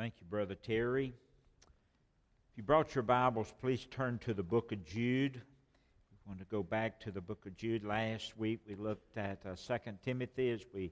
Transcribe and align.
Thank 0.00 0.14
you, 0.18 0.26
Brother 0.30 0.54
Terry. 0.54 1.12
If 2.50 2.56
you 2.56 2.62
brought 2.62 2.94
your 2.94 3.02
Bibles, 3.02 3.52
please 3.60 3.86
turn 3.90 4.18
to 4.20 4.32
the 4.32 4.42
book 4.42 4.72
of 4.72 4.82
Jude. 4.86 5.34
We 5.34 6.16
want 6.26 6.38
to 6.38 6.46
go 6.46 6.62
back 6.62 7.00
to 7.00 7.10
the 7.10 7.20
book 7.20 7.44
of 7.44 7.54
Jude. 7.54 7.84
Last 7.84 8.34
week 8.38 8.60
we 8.66 8.76
looked 8.76 9.18
at 9.18 9.44
uh, 9.44 9.56
2 9.56 9.92
Timothy 10.02 10.52
as 10.52 10.64
we 10.72 10.90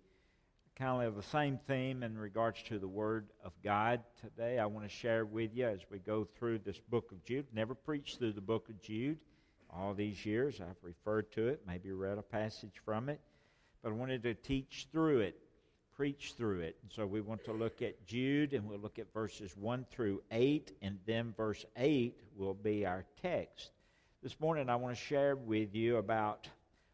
kind 0.78 0.98
of 0.98 1.04
have 1.04 1.16
the 1.16 1.30
same 1.30 1.58
theme 1.66 2.02
in 2.02 2.18
regards 2.18 2.62
to 2.64 2.78
the 2.78 2.86
Word 2.86 3.30
of 3.42 3.52
God. 3.64 4.02
Today 4.20 4.58
I 4.58 4.66
want 4.66 4.84
to 4.84 4.94
share 4.94 5.24
with 5.24 5.54
you 5.54 5.66
as 5.66 5.80
we 5.90 6.00
go 6.00 6.28
through 6.38 6.58
this 6.58 6.78
book 6.78 7.10
of 7.10 7.24
Jude. 7.24 7.46
Never 7.54 7.74
preached 7.74 8.18
through 8.18 8.34
the 8.34 8.42
book 8.42 8.68
of 8.68 8.78
Jude 8.82 9.20
all 9.70 9.94
these 9.94 10.26
years. 10.26 10.60
I've 10.60 10.76
referred 10.82 11.32
to 11.32 11.48
it, 11.48 11.62
maybe 11.66 11.92
read 11.92 12.18
a 12.18 12.22
passage 12.22 12.82
from 12.84 13.08
it, 13.08 13.22
but 13.82 13.88
I 13.88 13.92
wanted 13.92 14.22
to 14.24 14.34
teach 14.34 14.86
through 14.92 15.20
it 15.20 15.47
preach 15.98 16.34
through 16.36 16.60
it. 16.60 16.76
So 16.94 17.04
we 17.04 17.20
want 17.20 17.44
to 17.46 17.52
look 17.52 17.82
at 17.82 18.06
Jude, 18.06 18.52
and 18.52 18.68
we'll 18.68 18.78
look 18.78 19.00
at 19.00 19.12
verses 19.12 19.56
1 19.56 19.84
through 19.90 20.22
8, 20.30 20.70
and 20.80 20.96
then 21.06 21.34
verse 21.36 21.66
8 21.76 22.16
will 22.36 22.54
be 22.54 22.86
our 22.86 23.04
text. 23.20 23.72
This 24.22 24.38
morning 24.38 24.70
I 24.70 24.76
want 24.76 24.96
to 24.96 25.02
share 25.02 25.34
with 25.34 25.74
you 25.74 25.96
about 25.96 26.46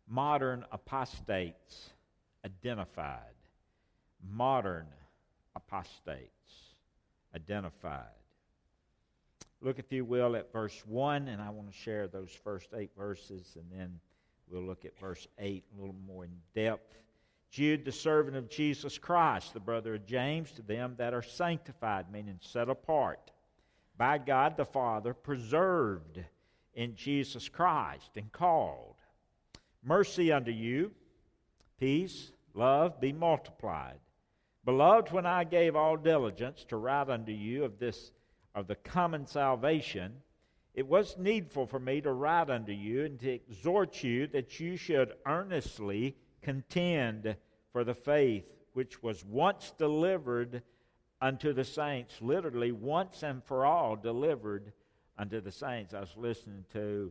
modern 0.09 0.65
apostates 0.73 1.91
identified. 2.47 3.35
Modern 4.33 4.87
apostates 5.55 6.31
identified. 7.35 8.07
Look, 9.61 9.79
if 9.79 9.93
you 9.93 10.07
will, 10.07 10.35
at 10.35 10.51
verse 10.51 10.83
1, 10.87 11.29
and 11.29 11.43
I 11.43 11.51
want 11.51 11.71
to 11.71 11.77
share 11.77 12.09
those 12.09 12.31
first 12.43 12.69
eight 12.75 12.93
verses, 12.97 13.55
and 13.57 13.67
then 13.71 14.01
we'll 14.51 14.65
look 14.65 14.87
at 14.87 14.99
verse 14.99 15.29
8 15.39 15.63
a 15.77 15.79
little 15.79 15.95
more 16.07 16.25
in 16.25 16.33
depth. 16.55 16.97
Jude, 17.55 17.85
the 17.85 17.93
servant 17.93 18.37
of 18.37 18.51
Jesus 18.51 18.99
Christ, 18.99 19.55
the 19.55 19.61
brother 19.61 19.95
of 19.95 20.07
James, 20.07 20.51
to 20.51 20.63
them 20.63 20.97
that 20.99 21.15
are 21.15 21.23
sanctified, 21.23 22.11
meaning 22.11 22.41
set 22.41 22.69
apart 22.69 23.31
by 23.97 24.19
God 24.19 24.57
the 24.57 24.65
Father, 24.65 25.15
preserved 25.15 26.19
in 26.75 26.97
Jesus 26.97 27.49
Christ, 27.49 28.11
and 28.17 28.33
called. 28.33 28.97
Mercy 29.85 30.33
unto 30.33 30.51
you, 30.51 30.91
peace, 31.79 32.33
love 32.55 33.01
be 33.01 33.13
multiplied. 33.13 34.01
Beloved, 34.65 35.13
when 35.13 35.25
I 35.25 35.45
gave 35.45 35.77
all 35.77 35.97
diligence 35.97 36.65
to 36.71 36.77
write 36.77 37.09
unto 37.09 37.31
you 37.31 37.63
of 37.63 37.79
this 37.79 38.11
of 38.57 38.67
the 38.67 38.75
common 38.75 39.29
salvation, 39.29 40.15
it 40.75 40.89
was 40.89 41.17
needful 41.19 41.69
for 41.69 41.79
me 41.79 42.01
to 42.01 42.11
write 42.11 42.51
unto 42.51 42.73
you 42.73 43.05
and 43.05 43.21
to 43.21 43.31
exhort 43.31 44.03
you 44.03 44.27
that 44.27 44.59
you 44.59 44.77
should 44.77 45.13
earnestly 45.25 46.17
contend 46.45 47.37
for 47.73 47.83
the 47.83 47.95
faith 47.95 48.45
which 48.75 49.03
was 49.03 49.25
once 49.25 49.73
delivered 49.79 50.63
unto 51.21 51.53
the 51.53 51.65
saints, 51.65 52.17
literally, 52.21 52.71
once 52.71 53.23
and 53.23 53.43
for 53.45 53.65
all 53.65 53.97
delivered 53.97 54.73
unto 55.17 55.41
the 55.41 55.51
saints. 55.51 55.95
I 55.95 56.01
was 56.01 56.15
listening 56.17 56.65
to 56.73 57.11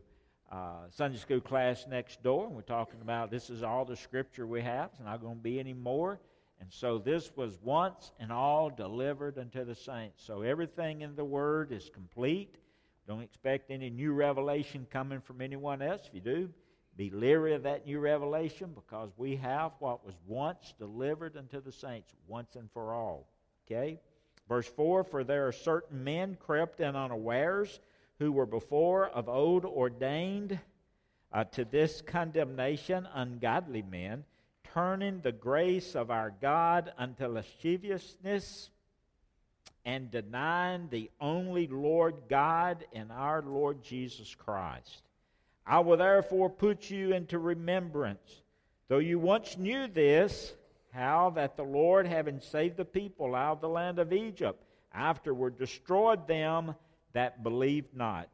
uh, 0.52 0.88
Sunday 0.90 1.18
school 1.18 1.40
class 1.40 1.86
next 1.88 2.22
door, 2.22 2.46
and 2.46 2.54
we're 2.54 2.62
talking 2.62 3.00
about 3.02 3.30
this 3.30 3.50
is 3.50 3.62
all 3.62 3.84
the 3.84 3.96
scripture 3.96 4.46
we 4.46 4.62
have. 4.62 4.90
It's 4.92 5.00
not 5.00 5.20
going 5.20 5.36
to 5.36 5.42
be 5.42 5.58
any 5.58 5.72
more. 5.72 6.20
And 6.60 6.72
so 6.72 6.98
this 6.98 7.32
was 7.34 7.58
once 7.62 8.12
and 8.20 8.30
all 8.30 8.70
delivered 8.70 9.38
unto 9.38 9.64
the 9.64 9.74
saints. 9.74 10.22
So 10.24 10.42
everything 10.42 11.00
in 11.00 11.16
the 11.16 11.24
Word 11.24 11.72
is 11.72 11.90
complete. 11.92 12.56
Don't 13.08 13.22
expect 13.22 13.70
any 13.70 13.90
new 13.90 14.12
revelation 14.12 14.86
coming 14.90 15.20
from 15.20 15.40
anyone 15.40 15.82
else. 15.82 16.02
If 16.06 16.14
you 16.14 16.20
do, 16.20 16.50
be 16.96 17.10
leery 17.10 17.54
of 17.54 17.64
that 17.64 17.86
new 17.86 17.98
revelation 17.98 18.70
because 18.74 19.10
we 19.16 19.36
have 19.36 19.72
what 19.80 20.04
was 20.04 20.14
once 20.26 20.74
delivered 20.78 21.36
unto 21.36 21.60
the 21.60 21.72
saints 21.72 22.14
once 22.28 22.54
and 22.56 22.70
for 22.72 22.94
all. 22.94 23.26
Okay? 23.66 23.98
Verse 24.48 24.68
4 24.68 25.04
For 25.04 25.24
there 25.24 25.48
are 25.48 25.52
certain 25.52 26.04
men 26.04 26.36
crept 26.38 26.80
in 26.80 26.94
unawares 26.94 27.80
who 28.18 28.30
were 28.30 28.46
before 28.46 29.08
of 29.08 29.28
old 29.28 29.64
ordained 29.64 30.58
uh, 31.32 31.44
to 31.44 31.64
this 31.64 32.00
condemnation, 32.00 33.08
ungodly 33.12 33.82
men, 33.82 34.24
turning 34.72 35.20
the 35.20 35.32
grace 35.32 35.96
of 35.96 36.10
our 36.10 36.32
God 36.40 36.92
unto 36.96 37.26
lasciviousness 37.26 38.70
and 39.84 40.10
denying 40.10 40.88
the 40.90 41.10
only 41.20 41.66
Lord 41.66 42.14
God 42.28 42.84
and 42.92 43.10
our 43.10 43.42
Lord 43.42 43.82
Jesus 43.82 44.34
Christ 44.34 45.02
I 45.66 45.80
will 45.80 45.96
therefore 45.96 46.50
put 46.50 46.90
you 46.90 47.12
into 47.12 47.38
remembrance, 47.38 48.42
though 48.88 48.98
you 48.98 49.18
once 49.18 49.56
knew 49.56 49.88
this, 49.88 50.52
how 50.92 51.30
that 51.30 51.56
the 51.56 51.64
Lord, 51.64 52.06
having 52.06 52.40
saved 52.40 52.76
the 52.76 52.84
people 52.84 53.34
out 53.34 53.52
of 53.52 53.60
the 53.60 53.68
land 53.68 53.98
of 53.98 54.12
Egypt, 54.12 54.62
afterward 54.92 55.58
destroyed 55.58 56.28
them 56.28 56.74
that 57.12 57.42
believed 57.42 57.96
not. 57.96 58.28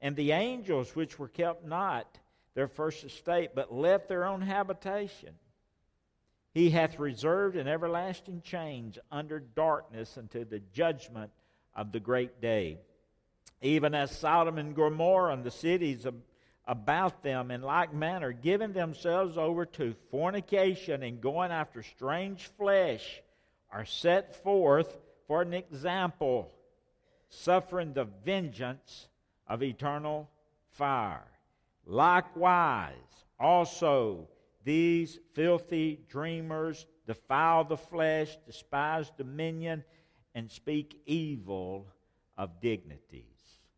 And 0.00 0.14
the 0.14 0.32
angels 0.32 0.94
which 0.94 1.18
were 1.18 1.28
kept 1.28 1.66
not 1.66 2.18
their 2.54 2.68
first 2.68 3.04
estate, 3.04 3.50
but 3.54 3.74
left 3.74 4.08
their 4.08 4.24
own 4.24 4.40
habitation, 4.40 5.34
he 6.54 6.70
hath 6.70 6.98
reserved 6.98 7.56
in 7.56 7.68
everlasting 7.68 8.40
chains 8.40 8.98
under 9.12 9.40
darkness 9.40 10.16
unto 10.16 10.44
the 10.44 10.60
judgment 10.72 11.30
of 11.74 11.92
the 11.92 12.00
great 12.00 12.40
day. 12.40 12.78
Even 13.60 13.94
as 13.94 14.10
Sodom 14.10 14.56
and 14.56 14.74
Gomorrah 14.74 15.34
and 15.34 15.44
the 15.44 15.50
cities 15.50 16.06
of 16.06 16.14
about 16.66 17.22
them 17.22 17.50
in 17.50 17.62
like 17.62 17.94
manner, 17.94 18.32
giving 18.32 18.72
themselves 18.72 19.38
over 19.38 19.64
to 19.64 19.94
fornication 20.10 21.02
and 21.02 21.20
going 21.20 21.50
after 21.50 21.82
strange 21.82 22.50
flesh, 22.58 23.22
are 23.70 23.84
set 23.84 24.42
forth 24.42 24.98
for 25.26 25.42
an 25.42 25.54
example, 25.54 26.52
suffering 27.28 27.92
the 27.92 28.04
vengeance 28.24 29.08
of 29.46 29.62
eternal 29.62 30.28
fire. 30.70 31.26
Likewise, 31.84 32.94
also, 33.38 34.28
these 34.64 35.18
filthy 35.34 36.00
dreamers 36.08 36.86
defile 37.06 37.64
the 37.64 37.76
flesh, 37.76 38.36
despise 38.46 39.10
dominion, 39.16 39.84
and 40.34 40.50
speak 40.50 41.00
evil 41.06 41.86
of 42.36 42.60
dignity. 42.60 43.26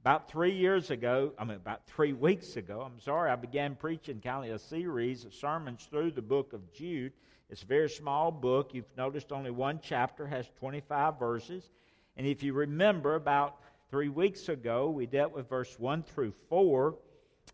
About 0.08 0.30
three 0.30 0.54
years 0.54 0.90
ago, 0.90 1.34
I 1.38 1.44
mean, 1.44 1.56
about 1.56 1.86
three 1.86 2.14
weeks 2.14 2.56
ago, 2.56 2.80
I'm 2.80 2.98
sorry, 2.98 3.30
I 3.30 3.36
began 3.36 3.74
preaching 3.74 4.22
kind 4.22 4.50
of 4.50 4.56
a 4.56 4.58
series 4.58 5.26
of 5.26 5.34
sermons 5.34 5.86
through 5.90 6.12
the 6.12 6.22
book 6.22 6.54
of 6.54 6.72
Jude. 6.72 7.12
It's 7.50 7.62
a 7.62 7.66
very 7.66 7.90
small 7.90 8.30
book. 8.30 8.72
You've 8.72 8.96
noticed 8.96 9.32
only 9.32 9.50
one 9.50 9.80
chapter 9.82 10.26
has 10.26 10.48
25 10.60 11.18
verses. 11.18 11.68
And 12.16 12.26
if 12.26 12.42
you 12.42 12.54
remember, 12.54 13.16
about 13.16 13.56
three 13.90 14.08
weeks 14.08 14.48
ago, 14.48 14.88
we 14.88 15.04
dealt 15.04 15.34
with 15.34 15.50
verse 15.50 15.78
1 15.78 16.04
through 16.04 16.32
4, 16.48 16.96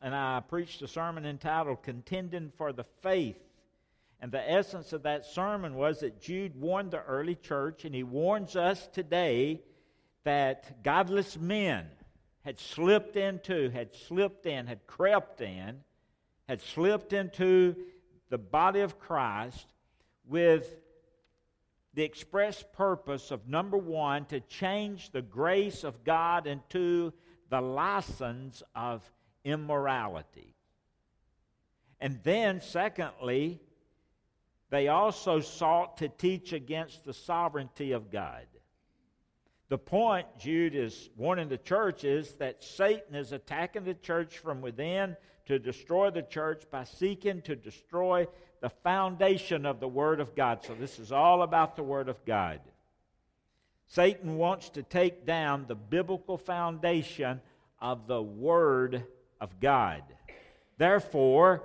and 0.00 0.14
I 0.14 0.40
preached 0.48 0.80
a 0.82 0.86
sermon 0.86 1.26
entitled 1.26 1.82
Contending 1.82 2.52
for 2.56 2.72
the 2.72 2.84
Faith. 3.02 3.42
And 4.20 4.30
the 4.30 4.48
essence 4.48 4.92
of 4.92 5.02
that 5.02 5.26
sermon 5.26 5.74
was 5.74 5.98
that 6.02 6.20
Jude 6.20 6.54
warned 6.54 6.92
the 6.92 7.02
early 7.02 7.34
church, 7.34 7.84
and 7.84 7.92
he 7.92 8.04
warns 8.04 8.54
us 8.54 8.86
today 8.92 9.60
that 10.22 10.84
godless 10.84 11.36
men, 11.36 11.88
had 12.44 12.60
slipped 12.60 13.16
into, 13.16 13.70
had 13.70 13.94
slipped 13.94 14.46
in, 14.46 14.66
had 14.66 14.86
crept 14.86 15.40
in, 15.40 15.80
had 16.46 16.60
slipped 16.60 17.12
into 17.12 17.74
the 18.28 18.38
body 18.38 18.80
of 18.80 18.98
Christ 18.98 19.66
with 20.26 20.76
the 21.94 22.02
express 22.02 22.62
purpose 22.74 23.30
of 23.30 23.48
number 23.48 23.78
one, 23.78 24.26
to 24.26 24.40
change 24.40 25.10
the 25.10 25.22
grace 25.22 25.84
of 25.84 26.04
God 26.04 26.46
into 26.46 27.12
the 27.50 27.60
license 27.60 28.62
of 28.74 29.02
immorality. 29.44 30.54
And 32.00 32.18
then, 32.24 32.60
secondly, 32.60 33.60
they 34.70 34.88
also 34.88 35.40
sought 35.40 35.98
to 35.98 36.08
teach 36.08 36.52
against 36.52 37.04
the 37.04 37.14
sovereignty 37.14 37.92
of 37.92 38.10
God. 38.10 38.46
The 39.68 39.78
point 39.78 40.26
Jude 40.38 40.74
is 40.74 41.08
warning 41.16 41.48
the 41.48 41.58
church 41.58 42.04
is 42.04 42.34
that 42.34 42.62
Satan 42.62 43.14
is 43.14 43.32
attacking 43.32 43.84
the 43.84 43.94
church 43.94 44.38
from 44.38 44.60
within 44.60 45.16
to 45.46 45.58
destroy 45.58 46.10
the 46.10 46.22
church 46.22 46.64
by 46.70 46.84
seeking 46.84 47.42
to 47.42 47.56
destroy 47.56 48.26
the 48.60 48.68
foundation 48.68 49.66
of 49.66 49.80
the 49.80 49.88
Word 49.88 50.20
of 50.20 50.34
God. 50.34 50.64
So, 50.64 50.74
this 50.74 50.98
is 50.98 51.12
all 51.12 51.42
about 51.42 51.76
the 51.76 51.82
Word 51.82 52.08
of 52.08 52.24
God. 52.24 52.60
Satan 53.86 54.36
wants 54.36 54.70
to 54.70 54.82
take 54.82 55.26
down 55.26 55.66
the 55.66 55.74
biblical 55.74 56.38
foundation 56.38 57.40
of 57.80 58.06
the 58.06 58.22
Word 58.22 59.04
of 59.40 59.60
God. 59.60 60.02
Therefore, 60.78 61.62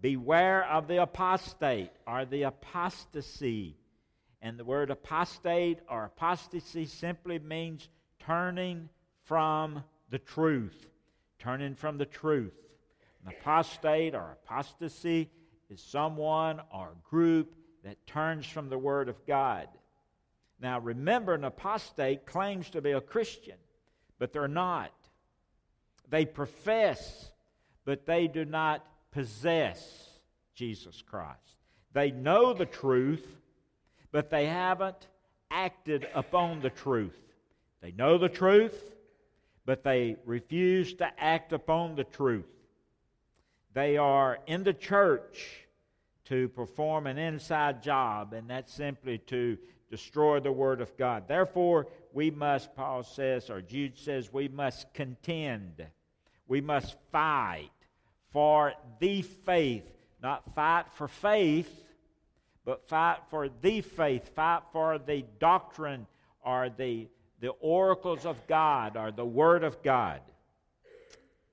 beware 0.00 0.64
of 0.64 0.88
the 0.88 1.02
apostate 1.02 1.90
or 2.06 2.24
the 2.24 2.42
apostasy 2.42 3.76
and 4.42 4.58
the 4.58 4.64
word 4.64 4.90
apostate 4.90 5.78
or 5.88 6.04
apostasy 6.04 6.84
simply 6.84 7.38
means 7.38 7.88
turning 8.18 8.88
from 9.24 9.84
the 10.10 10.18
truth. 10.18 10.88
Turning 11.38 11.76
from 11.76 11.96
the 11.96 12.06
truth. 12.06 12.52
An 13.24 13.32
apostate 13.32 14.14
or 14.14 14.36
apostasy 14.42 15.30
is 15.70 15.80
someone 15.80 16.60
or 16.74 16.90
group 17.08 17.54
that 17.84 18.04
turns 18.06 18.46
from 18.46 18.68
the 18.68 18.78
Word 18.78 19.08
of 19.08 19.24
God. 19.26 19.68
Now, 20.60 20.80
remember, 20.80 21.34
an 21.34 21.44
apostate 21.44 22.26
claims 22.26 22.70
to 22.70 22.80
be 22.80 22.92
a 22.92 23.00
Christian, 23.00 23.56
but 24.18 24.32
they're 24.32 24.48
not. 24.48 24.92
They 26.08 26.24
profess, 26.24 27.30
but 27.84 28.06
they 28.06 28.28
do 28.28 28.44
not 28.44 28.84
possess 29.12 30.08
Jesus 30.54 31.02
Christ. 31.02 31.38
They 31.92 32.10
know 32.10 32.52
the 32.52 32.66
truth, 32.66 33.26
but 34.12 34.30
they 34.30 34.46
haven't 34.46 35.08
acted 35.50 36.06
upon 36.14 36.60
the 36.60 36.70
truth. 36.70 37.18
They 37.80 37.92
know 37.92 38.18
the 38.18 38.28
truth, 38.28 38.94
but 39.66 39.82
they 39.82 40.16
refuse 40.24 40.94
to 40.94 41.10
act 41.20 41.52
upon 41.52 41.96
the 41.96 42.04
truth. 42.04 42.46
They 43.74 43.96
are 43.96 44.38
in 44.46 44.62
the 44.64 44.74
church 44.74 45.66
to 46.26 46.48
perform 46.50 47.06
an 47.06 47.18
inside 47.18 47.82
job, 47.82 48.32
and 48.34 48.48
that's 48.48 48.72
simply 48.72 49.18
to 49.18 49.58
destroy 49.90 50.40
the 50.40 50.52
Word 50.52 50.80
of 50.80 50.96
God. 50.96 51.24
Therefore, 51.26 51.88
we 52.12 52.30
must, 52.30 52.74
Paul 52.74 53.02
says, 53.02 53.50
or 53.50 53.60
Jude 53.60 53.98
says, 53.98 54.32
we 54.32 54.48
must 54.48 54.92
contend. 54.94 55.84
We 56.46 56.60
must 56.60 56.96
fight 57.10 57.70
for 58.30 58.72
the 59.00 59.22
faith. 59.22 59.84
Not 60.22 60.54
fight 60.54 60.86
for 60.94 61.08
faith, 61.08 61.70
but 62.64 62.88
fight 62.88 63.18
for 63.30 63.48
the 63.48 63.80
faith. 63.80 64.34
Fight 64.34 64.62
for 64.72 64.98
the 64.98 65.24
doctrine 65.38 66.06
or 66.44 66.70
the, 66.70 67.08
the 67.40 67.50
oracles 67.60 68.26
of 68.26 68.46
God 68.46 68.96
or 68.96 69.10
the 69.10 69.24
Word 69.24 69.64
of 69.64 69.82
God 69.82 70.20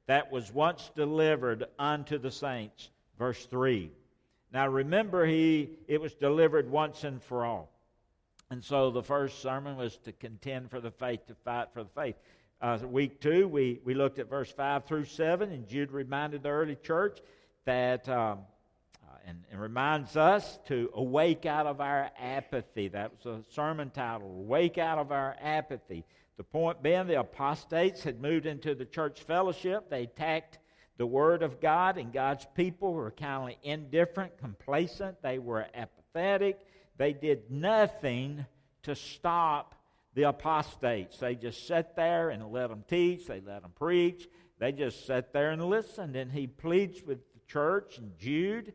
that 0.10 0.32
was 0.32 0.52
once 0.52 0.90
delivered 0.96 1.66
unto 1.78 2.18
the 2.18 2.32
saints. 2.32 2.90
Verse 3.20 3.46
3. 3.46 3.92
Now 4.52 4.68
remember, 4.68 5.24
he, 5.24 5.70
it 5.88 6.02
was 6.02 6.16
delivered 6.16 6.68
once 6.72 7.04
and 7.04 7.22
for 7.22 7.46
all. 7.46 7.70
And 8.50 8.64
so 8.64 8.90
the 8.90 9.04
first 9.04 9.40
sermon 9.44 9.78
was 9.78 9.98
to 9.98 10.12
contend 10.12 10.72
for 10.72 10.82
the 10.82 10.90
faith, 10.90 11.28
to 11.28 11.36
fight 11.36 11.68
for 11.74 11.84
the 11.84 11.90
faith. 11.90 12.16
Uh, 12.60 12.80
week 12.88 13.22
two, 13.22 13.48
we, 13.48 13.80
we 13.86 13.94
looked 13.94 14.18
at 14.18 14.28
verse 14.28 14.52
5 14.52 14.86
through 14.86 15.06
7, 15.06 15.52
and 15.52 15.68
Jude 15.68 15.92
reminded 15.92 16.42
the 16.42 16.50
early 16.50 16.76
church 16.76 17.20
that, 17.66 18.10
um, 18.10 18.40
and, 19.30 19.44
and, 19.52 19.62
reminds 19.62 20.18
us 20.18 20.60
to 20.68 20.90
awake 20.94 21.46
out 21.46 21.68
of 21.68 21.80
our 21.80 22.10
apathy. 22.20 22.88
That 22.88 23.12
was 23.12 23.26
a 23.26 23.54
sermon 23.54 23.92
title, 23.92 24.28
Awake 24.28 24.78
Out 24.78 24.98
of 24.98 25.12
Our 25.12 25.36
Apathy. 25.42 26.04
The 26.38 26.44
point 26.44 26.82
being, 26.82 27.08
the 27.08 27.20
apostates 27.20 28.04
had 28.04 28.22
moved 28.22 28.46
into 28.46 28.74
the 28.74 28.86
church 28.86 29.22
fellowship. 29.22 29.90
They 29.90 30.04
attacked 30.04 30.58
the 30.98 31.06
Word 31.06 31.44
of 31.44 31.62
God, 31.62 31.98
and 31.98 32.12
God's 32.12 32.46
people 32.56 32.94
were 32.94 33.12
kind 33.12 33.52
of 33.52 33.58
indifferent, 33.64 34.38
complacent. 34.38 35.22
They 35.22 35.38
were 35.38 35.68
apathetic. 35.74 36.60
They 36.98 37.14
did 37.14 37.52
nothing 37.52 38.46
to 38.84 38.96
stop 38.96 39.76
the 40.16 40.24
apostates. 40.24 41.18
They 41.20 41.36
just 41.36 41.68
sat 41.68 41.96
there 41.96 42.30
and 42.30 42.52
let 42.52 42.70
them 42.70 42.84
teach, 42.88 43.28
they 43.28 43.42
let 43.42 43.62
them 43.62 43.72
preach. 43.76 44.28
They 44.60 44.74
just 44.74 45.06
sat 45.06 45.32
there 45.32 45.52
and 45.52 45.64
listened. 45.64 46.16
And 46.16 46.32
he 46.32 46.48
pleads 46.48 47.02
with 47.02 47.20
the 47.34 47.40
church 47.48 47.98
and 47.98 48.18
Jude. 48.18 48.74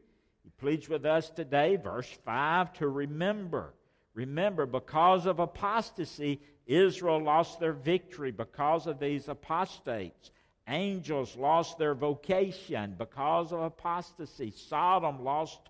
Pleads 0.58 0.88
with 0.88 1.04
us 1.04 1.30
today, 1.30 1.76
verse 1.76 2.08
5, 2.24 2.72
to 2.74 2.88
remember. 2.88 3.74
Remember, 4.14 4.66
because 4.66 5.26
of 5.26 5.40
apostasy, 5.40 6.40
Israel 6.66 7.22
lost 7.22 7.60
their 7.60 7.72
victory 7.72 8.30
because 8.30 8.86
of 8.86 8.98
these 8.98 9.28
apostates. 9.28 10.30
Angels 10.68 11.36
lost 11.36 11.76
their 11.78 11.94
vocation 11.94 12.94
because 12.96 13.52
of 13.52 13.60
apostasy. 13.60 14.52
Sodom 14.56 15.22
lost 15.22 15.60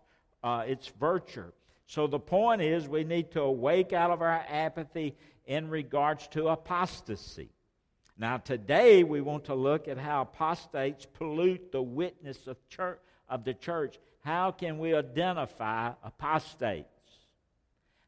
uh, 0.43 0.65
its 0.67 0.89
virtue. 1.01 1.51
So 1.87 2.07
the 2.07 2.21
point 2.21 2.63
is, 2.63 2.87
we 2.87 3.03
need 3.05 3.33
to 3.33 3.43
awake 3.43 3.93
out 3.93 4.11
of 4.11 4.23
our 4.23 4.45
apathy 4.49 5.17
in 5.47 5.69
regards 5.69 6.29
to 6.29 6.49
apostasy. 6.49 7.51
Now, 8.17 8.37
today 8.37 9.03
we 9.03 9.21
want 9.21 9.45
to 9.47 9.55
look 9.55 9.89
at 9.89 9.99
how 9.99 10.23
apostates 10.23 11.07
pollute 11.07 11.73
the 11.73 11.83
witness 11.83 12.47
of, 12.47 12.57
church, 12.69 13.01
of 13.29 13.45
the 13.45 13.55
church. 13.55 13.99
How 14.25 14.51
can 14.51 14.79
we 14.79 14.95
identify 14.95 15.93
apostates? 16.03 16.89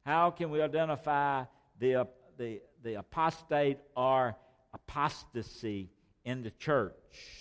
How 0.05 0.31
can 0.31 0.51
we 0.51 0.63
identify 0.63 1.45
the, 1.79 2.07
the, 2.39 2.61
the 2.83 2.95
apostate 2.95 3.79
or 3.97 4.37
apostasy 4.73 5.91
in 6.27 6.43
the 6.43 6.51
church. 6.51 6.93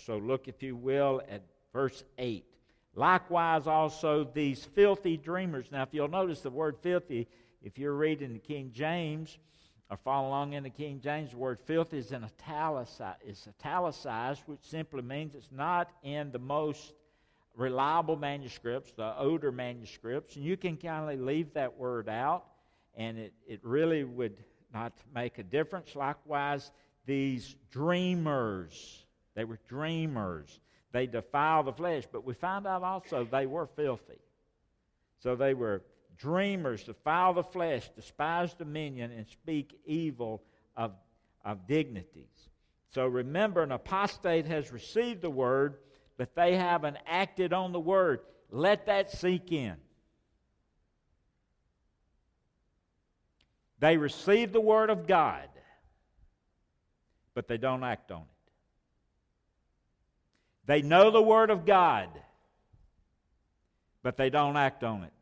So 0.06 0.16
look, 0.16 0.48
if 0.48 0.62
you 0.62 0.76
will, 0.76 1.20
at 1.28 1.42
verse 1.72 2.04
8. 2.18 2.44
Likewise, 2.94 3.66
also 3.66 4.24
these 4.32 4.64
filthy 4.64 5.18
dreamers. 5.18 5.66
Now, 5.70 5.82
if 5.82 5.90
you'll 5.92 6.08
notice 6.08 6.40
the 6.40 6.50
word 6.50 6.76
filthy, 6.80 7.28
if 7.62 7.78
you're 7.78 7.94
reading 7.94 8.32
the 8.32 8.38
King 8.38 8.70
James 8.72 9.36
or 9.90 9.98
follow 9.98 10.28
along 10.28 10.54
in 10.54 10.62
the 10.62 10.70
King 10.70 11.00
James, 11.00 11.32
the 11.32 11.36
word 11.36 11.58
filthy 11.66 11.98
is 11.98 12.12
in 12.12 12.24
italicized, 12.24 13.48
italicized, 13.48 14.42
which 14.46 14.62
simply 14.62 15.02
means 15.02 15.34
it's 15.34 15.52
not 15.52 15.90
in 16.02 16.30
the 16.32 16.38
most 16.38 16.94
reliable 17.56 18.16
manuscripts, 18.16 18.92
the 18.92 19.18
older 19.18 19.50
manuscripts, 19.50 20.36
and 20.36 20.44
you 20.44 20.56
can 20.56 20.76
kind 20.76 21.10
of 21.10 21.20
leave 21.26 21.52
that 21.54 21.76
word 21.76 22.08
out, 22.08 22.44
and 22.94 23.18
it, 23.18 23.32
it 23.46 23.60
really 23.62 24.04
would 24.04 24.36
not 24.72 24.92
make 25.14 25.38
a 25.38 25.42
difference. 25.42 25.96
Likewise, 25.96 26.70
these 27.06 27.56
dreamers, 27.70 29.04
they 29.34 29.44
were 29.44 29.58
dreamers. 29.68 30.60
They 30.92 31.06
defile 31.06 31.62
the 31.62 31.72
flesh, 31.72 32.04
but 32.10 32.24
we 32.24 32.34
find 32.34 32.66
out 32.66 32.82
also 32.82 33.26
they 33.30 33.46
were 33.46 33.66
filthy. 33.66 34.20
So 35.18 35.34
they 35.34 35.54
were 35.54 35.82
dreamers, 36.18 36.84
defile 36.84 37.34
the 37.34 37.42
flesh, 37.42 37.90
despise 37.94 38.54
dominion, 38.54 39.10
and 39.12 39.26
speak 39.26 39.78
evil 39.84 40.42
of, 40.76 40.92
of 41.44 41.66
dignities. 41.66 42.48
So 42.90 43.06
remember, 43.06 43.62
an 43.62 43.72
apostate 43.72 44.46
has 44.46 44.72
received 44.72 45.22
the 45.22 45.30
word, 45.30 45.78
but 46.16 46.34
they 46.34 46.56
haven't 46.56 46.96
acted 47.06 47.52
on 47.52 47.72
the 47.72 47.80
word. 47.80 48.20
Let 48.50 48.86
that 48.86 49.10
sink 49.10 49.52
in. 49.52 49.76
They 53.78 53.96
receive 53.96 54.52
the 54.52 54.60
Word 54.60 54.90
of 54.90 55.06
God, 55.06 55.48
but 57.34 57.46
they 57.46 57.58
don't 57.58 57.84
act 57.84 58.10
on 58.10 58.22
it. 58.22 58.26
They 60.64 60.82
know 60.82 61.10
the 61.10 61.22
Word 61.22 61.50
of 61.50 61.66
God, 61.66 62.08
but 64.02 64.16
they 64.16 64.30
don't 64.30 64.56
act 64.56 64.82
on 64.82 65.04
it. 65.04 65.12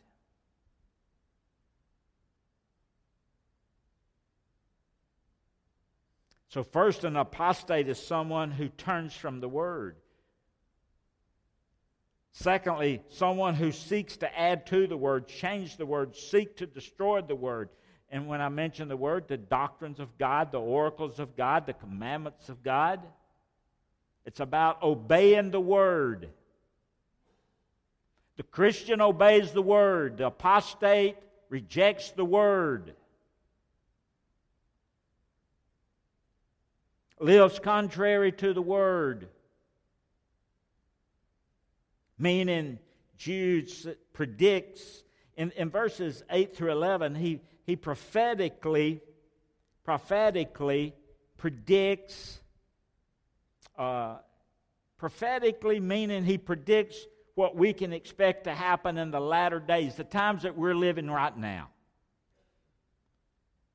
So, 6.48 6.62
first, 6.62 7.02
an 7.02 7.16
apostate 7.16 7.88
is 7.88 7.98
someone 7.98 8.52
who 8.52 8.68
turns 8.68 9.12
from 9.12 9.40
the 9.40 9.48
Word. 9.48 9.96
Secondly, 12.34 13.00
someone 13.08 13.54
who 13.54 13.72
seeks 13.72 14.18
to 14.18 14.38
add 14.38 14.66
to 14.66 14.86
the 14.86 14.96
Word, 14.96 15.26
change 15.28 15.76
the 15.76 15.86
Word, 15.86 16.14
seek 16.14 16.56
to 16.58 16.66
destroy 16.66 17.22
the 17.22 17.34
Word. 17.34 17.70
And 18.10 18.28
when 18.28 18.40
I 18.40 18.48
mention 18.48 18.86
the 18.86 18.96
word, 18.96 19.26
the 19.26 19.36
doctrines 19.36 19.98
of 19.98 20.16
God, 20.18 20.52
the 20.52 20.60
oracles 20.60 21.18
of 21.18 21.36
God, 21.36 21.66
the 21.66 21.72
commandments 21.72 22.48
of 22.48 22.62
God, 22.62 23.00
it's 24.24 24.38
about 24.38 24.84
obeying 24.84 25.50
the 25.50 25.60
word. 25.60 26.30
The 28.36 28.44
Christian 28.44 29.00
obeys 29.00 29.50
the 29.50 29.62
word, 29.62 30.18
the 30.18 30.28
apostate 30.28 31.16
rejects 31.48 32.12
the 32.12 32.24
word. 32.24 32.94
Lives 37.18 37.58
contrary 37.58 38.30
to 38.30 38.52
the 38.52 38.62
word. 38.62 39.28
Meaning, 42.18 42.78
Jude 43.16 43.70
predicts 44.12 45.02
in, 45.36 45.50
in 45.52 45.70
verses 45.70 46.22
8 46.30 46.56
through 46.56 46.72
11, 46.72 47.14
he, 47.14 47.40
he 47.64 47.76
prophetically, 47.76 49.00
prophetically 49.84 50.94
predicts, 51.36 52.40
uh, 53.76 54.16
prophetically 54.96 55.80
meaning 55.80 56.24
he 56.24 56.38
predicts 56.38 56.96
what 57.34 57.56
we 57.56 57.72
can 57.72 57.92
expect 57.92 58.44
to 58.44 58.54
happen 58.54 58.96
in 58.96 59.10
the 59.10 59.20
latter 59.20 59.58
days, 59.58 59.96
the 59.96 60.04
times 60.04 60.44
that 60.44 60.56
we're 60.56 60.74
living 60.74 61.10
right 61.10 61.36
now. 61.36 61.68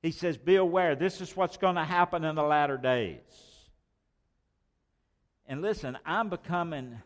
He 0.02 0.12
says, 0.12 0.38
Be 0.38 0.56
aware, 0.56 0.96
this 0.96 1.20
is 1.20 1.36
what's 1.36 1.58
going 1.58 1.76
to 1.76 1.84
happen 1.84 2.24
in 2.24 2.36
the 2.36 2.44
latter 2.44 2.78
days. 2.78 3.20
And 5.46 5.62
listen, 5.62 5.98
I'm 6.06 6.30
becoming, 6.30 7.02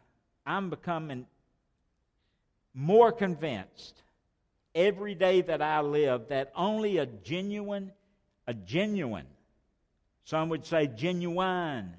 I'm 0.46 0.70
becoming 0.70 1.26
more 2.74 3.12
convinced 3.12 4.02
every 4.76 5.16
day 5.16 5.42
that 5.42 5.62
I 5.62 5.82
live 5.82 6.30
that 6.30 6.52
only 6.56 6.98
a 6.98 7.06
genuine, 7.06 7.92
a 8.48 8.54
genuine, 8.54 9.28
some 10.26 10.50
would 10.50 10.66
say 10.66 10.88
genuine, 10.88 11.96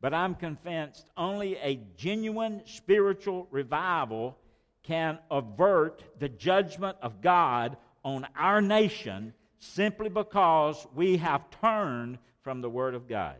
but 0.00 0.14
I'm 0.14 0.34
convinced 0.34 1.10
only 1.16 1.56
a 1.56 1.80
genuine 1.96 2.62
spiritual 2.66 3.46
revival 3.50 4.38
can 4.82 5.18
avert 5.30 6.02
the 6.18 6.28
judgment 6.28 6.96
of 7.02 7.20
God 7.20 7.76
on 8.04 8.26
our 8.36 8.62
nation 8.62 9.34
simply 9.58 10.08
because 10.08 10.86
we 10.94 11.18
have 11.18 11.42
turned 11.60 12.18
from 12.42 12.62
the 12.62 12.70
Word 12.70 12.94
of 12.94 13.08
God. 13.08 13.36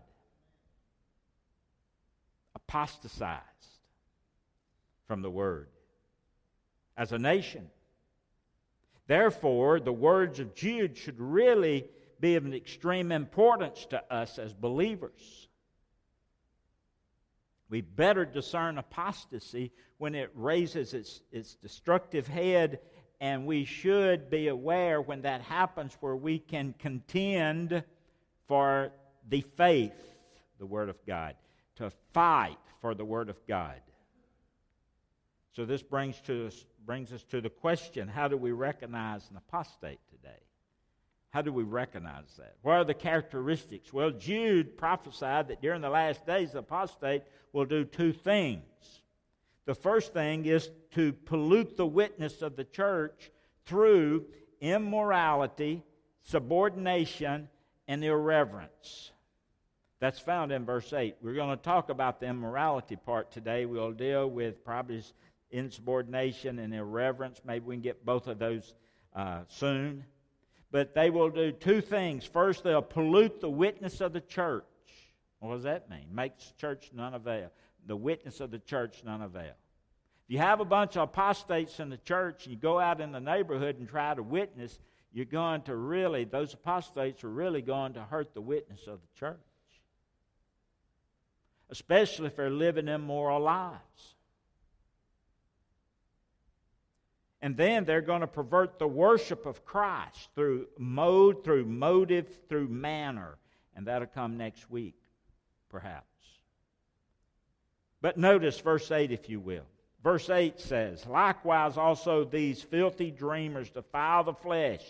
Apostatized 2.54 3.42
from 5.08 5.22
the 5.22 5.30
Word 5.30 5.68
as 6.96 7.12
a 7.12 7.18
nation. 7.18 7.70
Therefore, 9.08 9.80
the 9.80 9.92
words 9.92 10.38
of 10.38 10.54
Jude 10.54 10.96
should 10.96 11.18
really 11.18 11.86
be 12.20 12.36
of 12.36 12.44
an 12.44 12.52
extreme 12.52 13.10
importance 13.10 13.86
to 13.86 14.02
us 14.12 14.38
as 14.38 14.52
believers. 14.52 15.48
We 17.70 17.80
better 17.80 18.24
discern 18.24 18.76
apostasy 18.78 19.72
when 19.96 20.14
it 20.14 20.30
raises 20.34 20.94
its, 20.94 21.22
its 21.32 21.54
destructive 21.54 22.26
head, 22.26 22.80
and 23.20 23.46
we 23.46 23.64
should 23.64 24.30
be 24.30 24.48
aware 24.48 25.00
when 25.00 25.22
that 25.22 25.42
happens 25.42 25.96
where 26.00 26.16
we 26.16 26.38
can 26.38 26.74
contend 26.78 27.82
for 28.46 28.92
the 29.28 29.42
faith, 29.56 29.92
the 30.58 30.66
Word 30.66 30.88
of 30.88 31.04
God, 31.06 31.34
to 31.76 31.90
fight 32.12 32.58
for 32.80 32.94
the 32.94 33.04
Word 33.04 33.28
of 33.28 33.36
God. 33.46 33.80
So 35.52 35.64
this 35.64 35.82
brings, 35.82 36.20
to 36.22 36.46
us, 36.46 36.64
brings 36.86 37.12
us 37.12 37.22
to 37.24 37.40
the 37.40 37.50
question 37.50 38.08
how 38.08 38.28
do 38.28 38.36
we 38.36 38.52
recognize 38.52 39.28
an 39.30 39.36
apostate 39.36 40.00
today? 40.10 40.38
How 41.30 41.42
do 41.42 41.52
we 41.52 41.62
recognize 41.62 42.36
that? 42.38 42.54
What 42.62 42.74
are 42.74 42.84
the 42.84 42.94
characteristics? 42.94 43.92
Well, 43.92 44.10
Jude 44.10 44.78
prophesied 44.78 45.48
that 45.48 45.60
during 45.60 45.82
the 45.82 45.90
last 45.90 46.26
days, 46.26 46.52
the 46.52 46.60
apostate 46.60 47.22
will 47.52 47.66
do 47.66 47.84
two 47.84 48.12
things. 48.12 48.62
The 49.66 49.74
first 49.74 50.14
thing 50.14 50.46
is 50.46 50.70
to 50.94 51.12
pollute 51.12 51.76
the 51.76 51.86
witness 51.86 52.40
of 52.40 52.56
the 52.56 52.64
church 52.64 53.30
through 53.66 54.24
immorality, 54.62 55.82
subordination, 56.22 57.48
and 57.86 58.02
irreverence. 58.02 59.10
That's 60.00 60.18
found 60.18 60.52
in 60.52 60.64
verse 60.64 60.92
8. 60.92 61.16
We're 61.20 61.34
going 61.34 61.56
to 61.56 61.62
talk 61.62 61.90
about 61.90 62.20
the 62.20 62.26
immorality 62.26 62.96
part 62.96 63.32
today. 63.32 63.66
We'll 63.66 63.92
deal 63.92 64.30
with 64.30 64.64
probably 64.64 65.02
insubordination 65.50 66.58
and 66.58 66.74
irreverence. 66.74 67.40
Maybe 67.44 67.64
we 67.64 67.74
can 67.76 67.82
get 67.82 68.04
both 68.04 68.26
of 68.26 68.38
those 68.38 68.74
uh, 69.14 69.40
soon. 69.48 70.04
But 70.70 70.94
they 70.94 71.10
will 71.10 71.30
do 71.30 71.52
two 71.52 71.80
things. 71.80 72.24
First, 72.24 72.62
they'll 72.62 72.82
pollute 72.82 73.40
the 73.40 73.48
witness 73.48 74.00
of 74.00 74.12
the 74.12 74.20
church. 74.20 74.64
What 75.40 75.54
does 75.54 75.62
that 75.62 75.88
mean? 75.88 76.06
Makes 76.12 76.52
church 76.58 76.90
none 76.92 77.14
avail. 77.14 77.50
The 77.86 77.96
witness 77.96 78.40
of 78.40 78.50
the 78.50 78.58
church 78.58 79.02
none 79.04 79.22
avail. 79.22 79.54
If 80.26 80.32
you 80.34 80.38
have 80.38 80.60
a 80.60 80.64
bunch 80.64 80.96
of 80.96 81.04
apostates 81.04 81.80
in 81.80 81.88
the 81.88 81.96
church 81.96 82.44
and 82.44 82.54
you 82.54 82.60
go 82.60 82.78
out 82.78 83.00
in 83.00 83.12
the 83.12 83.20
neighborhood 83.20 83.78
and 83.78 83.88
try 83.88 84.14
to 84.14 84.22
witness, 84.22 84.78
you're 85.12 85.24
going 85.24 85.62
to 85.62 85.74
really, 85.74 86.24
those 86.24 86.52
apostates 86.52 87.24
are 87.24 87.30
really 87.30 87.62
going 87.62 87.94
to 87.94 88.02
hurt 88.02 88.34
the 88.34 88.42
witness 88.42 88.86
of 88.86 89.00
the 89.00 89.18
church. 89.18 89.38
Especially 91.70 92.26
if 92.26 92.36
they're 92.36 92.50
living 92.50 92.88
immoral 92.88 93.40
lives. 93.40 94.16
And 97.40 97.56
then 97.56 97.84
they're 97.84 98.00
going 98.00 98.22
to 98.22 98.26
pervert 98.26 98.78
the 98.78 98.88
worship 98.88 99.46
of 99.46 99.64
Christ 99.64 100.28
through 100.34 100.66
mode, 100.76 101.44
through 101.44 101.66
motive, 101.66 102.26
through 102.48 102.68
manner. 102.68 103.38
And 103.76 103.86
that'll 103.86 104.08
come 104.08 104.36
next 104.36 104.68
week, 104.70 104.96
perhaps. 105.68 106.04
But 108.00 108.18
notice 108.18 108.58
verse 108.58 108.90
8, 108.90 109.12
if 109.12 109.28
you 109.28 109.38
will. 109.40 109.66
Verse 110.02 110.30
8 110.30 110.60
says, 110.60 111.06
Likewise 111.06 111.76
also 111.76 112.24
these 112.24 112.62
filthy 112.62 113.10
dreamers 113.10 113.70
defile 113.70 114.24
the 114.24 114.34
flesh. 114.34 114.84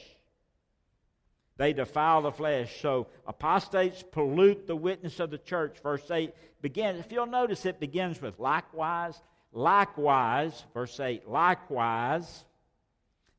They 1.57 1.73
defile 1.73 2.23
the 2.23 2.33
flesh. 2.33 2.81
So 2.81 3.09
apostates 3.27 4.03
pollute 4.03 4.67
the 4.67 4.77
witness 4.77 5.19
of 5.21 5.31
the 5.31 5.39
church. 5.39 5.79
Verse 5.83 6.09
8 6.11 6.33
begins, 6.63 7.01
if 7.01 7.11
you'll 7.11 7.27
notice, 7.27 7.67
it 7.67 7.81
begins 7.81 8.23
with 8.23 8.39
likewise. 8.39 9.21
Likewise, 9.53 10.65
verse 10.75 11.01
8, 11.01 11.29
likewise, 11.29 12.45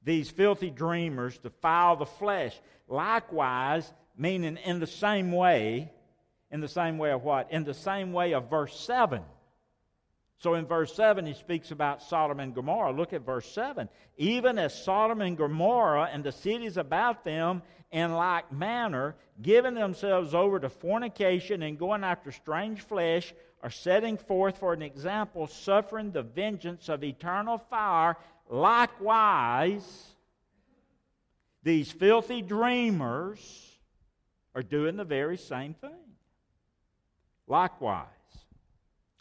these 0.03 0.29
filthy 0.29 0.69
dreamers 0.69 1.37
defile 1.37 1.95
the 1.95 2.05
flesh. 2.05 2.59
Likewise, 2.87 3.91
meaning 4.17 4.57
in 4.57 4.79
the 4.79 4.87
same 4.87 5.31
way, 5.31 5.91
in 6.51 6.61
the 6.61 6.67
same 6.67 6.97
way 6.97 7.11
of 7.11 7.23
what? 7.23 7.51
In 7.51 7.63
the 7.63 7.73
same 7.73 8.11
way 8.11 8.33
of 8.33 8.49
verse 8.49 8.79
7. 8.79 9.21
So 10.39 10.53
in 10.53 10.65
verse 10.65 10.95
7, 10.95 11.25
he 11.25 11.33
speaks 11.33 11.71
about 11.71 12.01
Sodom 12.01 12.39
and 12.39 12.55
Gomorrah. 12.55 12.93
Look 12.93 13.11
at 13.13 13.25
verse 13.25 13.51
7. 13.51 13.89
Even 14.17 14.57
as 14.57 14.83
Sodom 14.83 15.21
and 15.21 15.37
Gomorrah 15.37 16.09
and 16.11 16.23
the 16.23 16.31
cities 16.31 16.77
about 16.77 17.25
them, 17.25 17.61
in 17.91 18.13
like 18.13 18.51
manner, 18.51 19.15
giving 19.41 19.73
themselves 19.73 20.33
over 20.33 20.59
to 20.59 20.69
fornication 20.69 21.63
and 21.63 21.77
going 21.77 22.03
after 22.03 22.31
strange 22.31 22.81
flesh, 22.81 23.33
are 23.61 23.69
setting 23.69 24.17
forth 24.17 24.57
for 24.57 24.73
an 24.73 24.81
example, 24.81 25.47
suffering 25.47 26.11
the 26.11 26.23
vengeance 26.23 26.89
of 26.89 27.03
eternal 27.03 27.57
fire. 27.57 28.15
Likewise, 28.49 30.07
these 31.63 31.91
filthy 31.91 32.41
dreamers 32.41 33.77
are 34.55 34.63
doing 34.63 34.95
the 34.95 35.03
very 35.03 35.37
same 35.37 35.73
thing. 35.73 35.91
Likewise, 37.47 38.07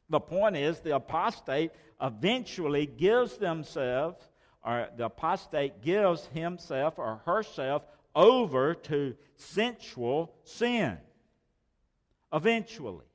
the 0.08 0.20
point 0.20 0.56
is 0.56 0.80
the 0.80 0.94
apostate 0.94 1.72
eventually 2.00 2.86
gives 2.86 3.36
themselves, 3.38 4.22
or 4.64 4.88
the 4.96 5.06
apostate 5.06 5.82
gives 5.82 6.26
himself 6.26 6.94
or 6.98 7.20
herself 7.26 7.82
over 8.14 8.74
to 8.74 9.16
sensual 9.36 10.32
sin. 10.44 10.96
Eventually. 12.32 13.07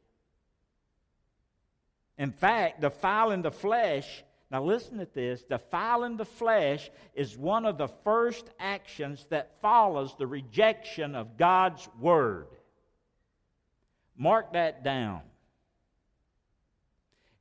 In 2.18 2.32
fact, 2.32 2.82
defiling 2.82 3.42
the 3.42 3.52
flesh, 3.52 4.24
now 4.52 4.64
listen 4.64 5.00
to 5.00 5.08
this, 5.12 5.44
defiling 5.44 6.18
the 6.18 6.26
flesh 6.26 6.92
is 7.16 7.38
one 7.38 7.66
of 7.66 7.78
the 7.78 7.88
first 7.88 8.50
actions 8.60 9.26
that 9.30 9.60
follows 9.62 10.16
the 10.18 10.28
rejection 10.28 11.16
of 11.16 11.38
God's 11.38 11.90
word. 12.00 12.48
Mark 14.16 14.54
that 14.54 14.84
down. 14.84 15.22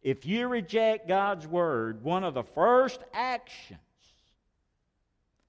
If 0.02 0.26
you 0.26 0.48
reject 0.48 1.06
God's 1.06 1.46
word, 1.46 2.02
one 2.02 2.24
of 2.24 2.34
the 2.34 2.42
first 2.42 3.00
actions 3.12 3.78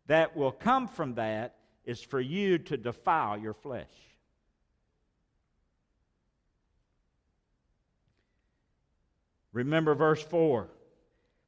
that 0.08 0.36
will 0.36 0.52
come 0.52 0.88
from 0.88 1.16
that 1.16 1.56
is 1.86 2.02
for 2.02 2.20
you 2.20 2.58
to 2.58 2.78
defile 2.78 3.38
your 3.38 3.54
flesh. 3.54 3.88
Remember 9.54 9.96
verse 9.96 10.22
4. 10.22 10.68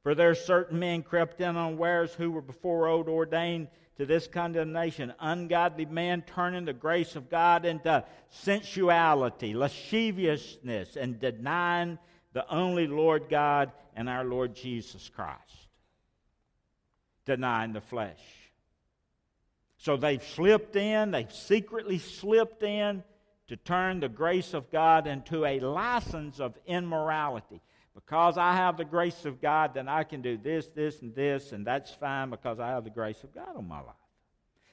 For 0.02 0.14
there 0.14 0.30
are 0.30 0.36
certain 0.36 0.78
men 0.78 1.02
crept 1.02 1.40
in 1.40 1.56
unawares 1.56 2.14
who 2.14 2.30
were 2.30 2.40
before 2.40 2.86
old 2.86 3.08
ordained 3.08 3.68
to 3.96 4.06
this 4.06 4.28
condemnation. 4.28 5.12
Ungodly 5.18 5.84
men 5.84 6.22
turning 6.22 6.64
the 6.64 6.72
grace 6.72 7.16
of 7.16 7.28
God 7.28 7.64
into 7.64 8.04
sensuality, 8.30 9.52
lasciviousness, 9.54 10.96
and 10.96 11.18
denying 11.18 11.98
the 12.32 12.48
only 12.48 12.86
Lord 12.86 13.28
God 13.28 13.72
and 13.96 14.08
our 14.08 14.24
Lord 14.24 14.54
Jesus 14.54 15.08
Christ. 15.08 15.68
Denying 17.24 17.72
the 17.72 17.80
flesh. 17.80 18.20
So 19.78 19.96
they've 19.96 20.22
slipped 20.22 20.76
in, 20.76 21.10
they've 21.10 21.32
secretly 21.32 21.98
slipped 21.98 22.62
in 22.62 23.02
to 23.48 23.56
turn 23.56 24.00
the 24.00 24.08
grace 24.08 24.54
of 24.54 24.70
God 24.70 25.06
into 25.06 25.44
a 25.44 25.60
license 25.60 26.40
of 26.40 26.56
immorality. 26.66 27.60
Because 27.96 28.36
I 28.36 28.52
have 28.54 28.76
the 28.76 28.84
grace 28.84 29.24
of 29.24 29.40
God, 29.40 29.72
then 29.72 29.88
I 29.88 30.04
can 30.04 30.20
do 30.20 30.36
this, 30.36 30.66
this, 30.68 31.00
and 31.00 31.14
this, 31.14 31.52
and 31.52 31.66
that's 31.66 31.90
fine 31.92 32.28
because 32.28 32.60
I 32.60 32.68
have 32.68 32.84
the 32.84 32.90
grace 32.90 33.24
of 33.24 33.34
God 33.34 33.56
on 33.56 33.66
my 33.66 33.80
life. 33.80 33.94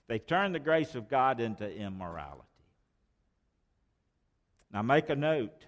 They've 0.07 0.25
turned 0.25 0.53
the 0.53 0.59
grace 0.59 0.93
of 0.93 1.09
God 1.09 1.39
into 1.39 1.65
immorality. 1.65 2.43
Now, 4.73 4.81
make 4.81 5.09
a 5.09 5.15
note. 5.15 5.65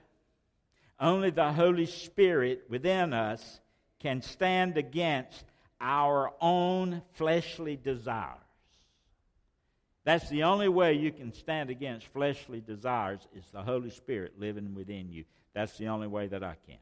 Only 1.00 1.30
the 1.30 1.54
Holy 1.54 1.86
Spirit 1.86 2.66
within 2.70 3.14
us 3.14 3.62
can 4.00 4.22
stand 4.22 4.78
against 4.78 5.46
our 5.80 6.34
own 6.42 7.04
fleshly 7.14 7.78
desires. 7.78 8.40
That's 10.04 10.28
the 10.30 10.44
only 10.44 10.68
way 10.68 10.94
you 10.94 11.12
can 11.12 11.34
stand 11.34 11.70
against 11.70 12.08
fleshly 12.08 12.60
desires 12.60 13.22
is 13.34 13.46
the 13.54 13.64
Holy 13.64 13.92
Spirit 13.92 14.34
living 14.38 14.76
within 14.76 15.10
you. 15.10 15.24
That's 15.54 15.78
the 15.78 15.88
only 15.88 16.08
way 16.08 16.28
that 16.28 16.44
I 16.44 16.56
can. 16.68 16.78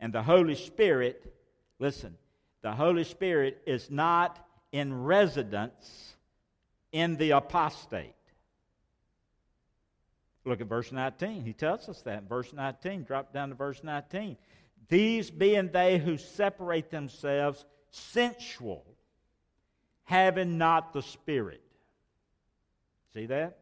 And 0.00 0.12
the 0.12 0.22
Holy 0.22 0.54
Spirit, 0.54 1.34
listen, 1.78 2.16
the 2.62 2.72
Holy 2.72 3.04
Spirit 3.04 3.62
is 3.66 3.90
not 3.90 4.44
in 4.72 5.04
residence 5.04 6.16
in 6.92 7.16
the 7.16 7.30
apostate. 7.30 8.12
Look 10.44 10.60
at 10.60 10.68
verse 10.68 10.92
19. 10.92 11.44
He 11.44 11.52
tells 11.52 11.88
us 11.88 12.02
that 12.02 12.22
in 12.22 12.28
verse 12.28 12.52
19. 12.52 13.02
Drop 13.02 13.32
down 13.32 13.48
to 13.48 13.54
verse 13.54 13.82
19. 13.82 14.36
These 14.88 15.30
being 15.30 15.70
they 15.72 15.98
who 15.98 16.16
separate 16.16 16.90
themselves 16.90 17.64
sensual, 17.90 18.84
having 20.04 20.58
not 20.58 20.92
the 20.92 21.02
Spirit. 21.02 21.62
See 23.12 23.26
that? 23.26 23.58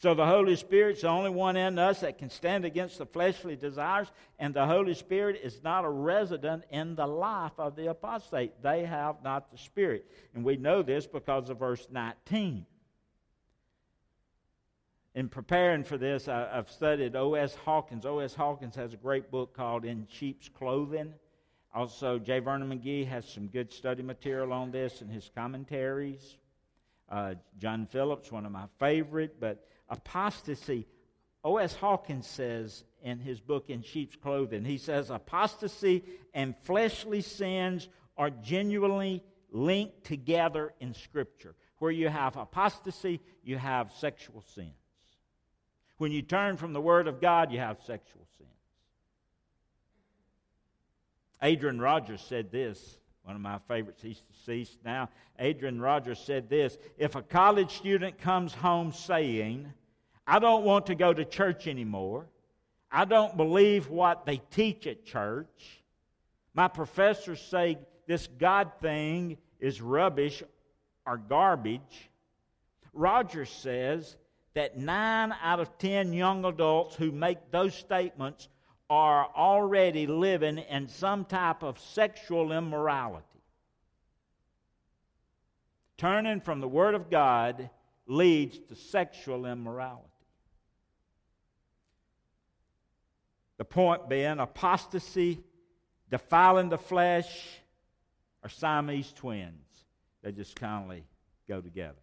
So 0.00 0.14
the 0.14 0.24
Holy 0.24 0.56
Spirit's 0.56 1.02
the 1.02 1.08
only 1.08 1.28
one 1.28 1.56
in 1.56 1.78
us 1.78 2.00
that 2.00 2.16
can 2.16 2.30
stand 2.30 2.64
against 2.64 2.96
the 2.96 3.04
fleshly 3.04 3.54
desires, 3.54 4.10
and 4.38 4.54
the 4.54 4.66
Holy 4.66 4.94
Spirit 4.94 5.38
is 5.42 5.62
not 5.62 5.84
a 5.84 5.90
resident 5.90 6.64
in 6.70 6.94
the 6.94 7.06
life 7.06 7.52
of 7.58 7.76
the 7.76 7.90
apostate. 7.90 8.62
They 8.62 8.86
have 8.86 9.22
not 9.22 9.50
the 9.52 9.58
Spirit. 9.58 10.10
And 10.34 10.42
we 10.42 10.56
know 10.56 10.80
this 10.80 11.06
because 11.06 11.50
of 11.50 11.58
verse 11.58 11.86
19. 11.90 12.64
In 15.14 15.28
preparing 15.28 15.84
for 15.84 15.98
this, 15.98 16.28
I, 16.28 16.48
have 16.54 16.70
studied 16.70 17.14
O.S. 17.14 17.54
Hawkins. 17.56 18.06
O.S. 18.06 18.32
Hawkins 18.32 18.76
has 18.76 18.94
a 18.94 18.96
great 18.96 19.30
book 19.30 19.54
called 19.54 19.84
In 19.84 20.06
Sheep's 20.10 20.48
Clothing. 20.48 21.12
Also, 21.74 22.18
J. 22.18 22.38
Vernon 22.38 22.70
McGee 22.70 23.06
has 23.06 23.28
some 23.28 23.48
good 23.48 23.70
study 23.70 24.02
material 24.02 24.54
on 24.54 24.70
this 24.70 25.02
in 25.02 25.08
his 25.08 25.30
commentaries. 25.34 26.38
Uh, 27.10 27.34
John 27.58 27.86
Phillips, 27.86 28.32
one 28.32 28.46
of 28.46 28.52
my 28.52 28.64
favorite, 28.78 29.38
but 29.38 29.66
apostasy, 29.90 30.86
O.S. 31.44 31.74
Hawkins 31.74 32.26
says 32.26 32.84
in 33.02 33.18
his 33.18 33.40
book 33.40 33.68
In 33.68 33.82
Sheep's 33.82 34.16
Clothing, 34.16 34.64
he 34.64 34.78
says 34.78 35.10
apostasy 35.10 36.04
and 36.32 36.54
fleshly 36.62 37.20
sins 37.20 37.88
are 38.16 38.30
genuinely 38.30 39.22
linked 39.50 40.04
together 40.04 40.72
in 40.80 40.94
Scripture. 40.94 41.54
Where 41.78 41.90
you 41.90 42.08
have 42.08 42.36
apostasy, 42.36 43.20
you 43.42 43.56
have 43.56 43.92
sexual 43.92 44.42
sins. 44.54 44.72
When 45.96 46.12
you 46.12 46.22
turn 46.22 46.56
from 46.56 46.72
the 46.72 46.80
Word 46.80 47.08
of 47.08 47.20
God, 47.20 47.52
you 47.52 47.58
have 47.58 47.78
sexual 47.86 48.26
sins. 48.38 48.48
Adrian 51.42 51.80
Rogers 51.80 52.20
said 52.20 52.50
this 52.50 52.98
one 53.30 53.36
of 53.36 53.42
my 53.42 53.58
favorites, 53.68 54.02
he's 54.02 54.22
deceased 54.22 54.78
now. 54.84 55.08
Adrian 55.38 55.80
Rogers 55.80 56.18
said 56.18 56.48
this 56.48 56.78
If 56.98 57.14
a 57.14 57.22
college 57.22 57.70
student 57.70 58.18
comes 58.18 58.52
home 58.52 58.92
saying, 58.92 59.72
I 60.26 60.38
don't 60.38 60.64
want 60.64 60.86
to 60.86 60.94
go 60.94 61.12
to 61.12 61.24
church 61.24 61.66
anymore, 61.66 62.26
I 62.90 63.04
don't 63.04 63.36
believe 63.36 63.88
what 63.88 64.26
they 64.26 64.40
teach 64.50 64.86
at 64.86 65.04
church, 65.04 65.82
my 66.54 66.68
professors 66.68 67.40
say 67.40 67.78
this 68.06 68.26
God 68.26 68.72
thing 68.80 69.38
is 69.60 69.80
rubbish 69.80 70.42
or 71.06 71.16
garbage, 71.16 72.10
Rogers 72.92 73.50
says 73.50 74.16
that 74.54 74.76
nine 74.76 75.32
out 75.42 75.60
of 75.60 75.78
ten 75.78 76.12
young 76.12 76.44
adults 76.44 76.96
who 76.96 77.12
make 77.12 77.50
those 77.50 77.74
statements 77.74 78.48
are 78.88 79.28
already 79.36 80.08
living 80.08 80.58
in 80.58 80.88
some 80.88 81.24
type 81.24 81.62
of 81.62 81.78
sexual 81.78 82.50
immorality. 82.50 83.24
Turning 85.96 86.40
from 86.40 86.60
the 86.60 86.68
Word 86.68 86.94
of 86.94 87.10
God 87.10 87.70
leads 88.10 88.58
to 88.58 88.74
sexual 88.74 89.46
immorality. 89.46 90.04
The 93.56 93.64
point 93.64 94.08
being 94.08 94.40
apostasy, 94.40 95.40
defiling 96.10 96.70
the 96.70 96.78
flesh, 96.78 97.28
are 98.42 98.48
Siamese 98.48 99.12
twins. 99.12 99.54
They 100.22 100.32
just 100.32 100.56
kindly 100.56 101.04
go 101.48 101.60
together. 101.60 102.00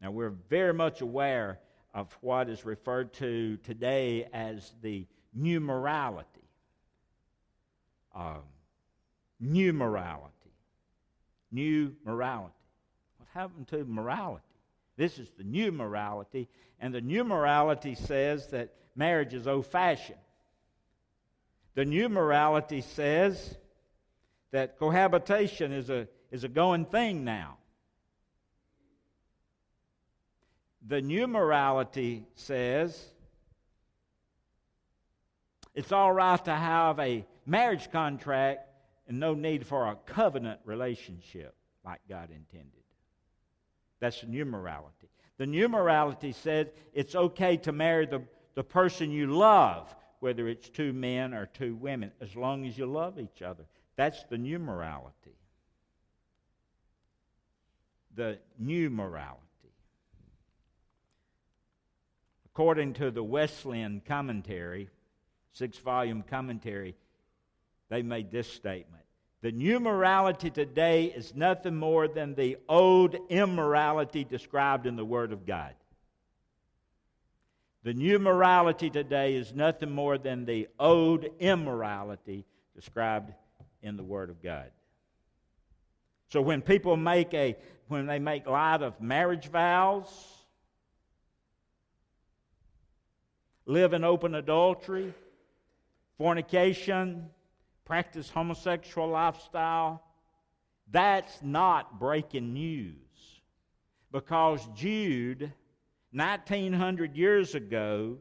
Now, 0.00 0.10
we're 0.10 0.30
very 0.48 0.72
much 0.72 1.00
aware 1.02 1.58
of 1.92 2.16
what 2.20 2.48
is 2.48 2.64
referred 2.64 3.12
to 3.14 3.58
today 3.58 4.26
as 4.32 4.72
the 4.80 5.06
new 5.34 5.60
morality. 5.60 6.28
Um, 8.14 8.42
new 9.38 9.72
morality. 9.72 10.32
New 11.50 11.94
morality. 12.04 12.55
Happened 13.36 13.68
to 13.68 13.84
morality? 13.84 14.42
This 14.96 15.18
is 15.18 15.30
the 15.36 15.44
new 15.44 15.70
morality, 15.70 16.48
and 16.80 16.94
the 16.94 17.02
new 17.02 17.22
morality 17.22 17.94
says 17.94 18.46
that 18.46 18.72
marriage 18.94 19.34
is 19.34 19.46
old 19.46 19.66
fashioned. 19.66 20.18
The 21.74 21.84
new 21.84 22.08
morality 22.08 22.80
says 22.80 23.58
that 24.52 24.78
cohabitation 24.78 25.70
is 25.70 25.90
a, 25.90 26.08
is 26.30 26.44
a 26.44 26.48
going 26.48 26.86
thing 26.86 27.24
now. 27.24 27.58
The 30.86 31.02
new 31.02 31.26
morality 31.26 32.24
says 32.36 32.98
it's 35.74 35.92
all 35.92 36.10
right 36.10 36.42
to 36.46 36.54
have 36.54 36.98
a 37.00 37.26
marriage 37.44 37.92
contract 37.92 38.66
and 39.06 39.20
no 39.20 39.34
need 39.34 39.66
for 39.66 39.88
a 39.88 39.96
covenant 40.06 40.60
relationship 40.64 41.54
like 41.84 42.00
God 42.08 42.30
intended. 42.30 42.85
That's 44.00 44.20
the 44.20 44.26
new 44.26 44.44
morality. 44.44 45.08
The 45.38 45.46
new 45.46 45.68
morality 45.68 46.32
says 46.32 46.68
it's 46.92 47.14
okay 47.14 47.56
to 47.58 47.72
marry 47.72 48.06
the, 48.06 48.22
the 48.54 48.64
person 48.64 49.10
you 49.10 49.26
love, 49.26 49.94
whether 50.20 50.48
it's 50.48 50.68
two 50.68 50.92
men 50.92 51.34
or 51.34 51.46
two 51.46 51.74
women, 51.74 52.12
as 52.20 52.34
long 52.34 52.66
as 52.66 52.76
you 52.76 52.86
love 52.86 53.18
each 53.18 53.42
other. 53.42 53.64
That's 53.96 54.22
the 54.24 54.38
new 54.38 54.58
morality. 54.58 55.36
The 58.14 58.38
new 58.58 58.88
morality. 58.90 59.42
According 62.46 62.94
to 62.94 63.10
the 63.10 63.22
Wesleyan 63.22 64.00
commentary, 64.06 64.88
six 65.52 65.78
volume 65.78 66.22
commentary, 66.22 66.96
they 67.90 68.02
made 68.02 68.30
this 68.30 68.50
statement 68.50 69.05
The 69.42 69.52
new 69.52 69.78
morality 69.80 70.50
today 70.50 71.04
is 71.04 71.34
nothing 71.34 71.76
more 71.76 72.08
than 72.08 72.34
the 72.34 72.56
old 72.68 73.16
immorality 73.28 74.24
described 74.24 74.86
in 74.86 74.96
the 74.96 75.04
Word 75.04 75.32
of 75.32 75.46
God. 75.46 75.74
The 77.82 77.94
new 77.94 78.18
morality 78.18 78.90
today 78.90 79.36
is 79.36 79.54
nothing 79.54 79.90
more 79.90 80.18
than 80.18 80.44
the 80.44 80.68
old 80.80 81.24
immorality 81.38 82.44
described 82.74 83.32
in 83.82 83.96
the 83.96 84.02
Word 84.02 84.30
of 84.30 84.42
God. 84.42 84.70
So 86.28 86.40
when 86.40 86.62
people 86.62 86.96
make 86.96 87.32
a 87.34 87.56
when 87.88 88.06
they 88.06 88.18
make 88.18 88.46
light 88.48 88.82
of 88.82 89.00
marriage 89.00 89.48
vows, 89.48 90.08
live 93.64 93.92
in 93.92 94.02
open 94.02 94.34
adultery, 94.34 95.14
fornication, 96.18 97.30
practice 97.86 98.28
homosexual 98.28 99.08
lifestyle, 99.08 100.02
that's 100.90 101.40
not 101.42 101.98
breaking 101.98 102.52
news. 102.52 102.92
Because 104.12 104.68
Jude, 104.74 105.50
1900 106.12 107.16
years 107.16 107.54
ago, 107.54 108.18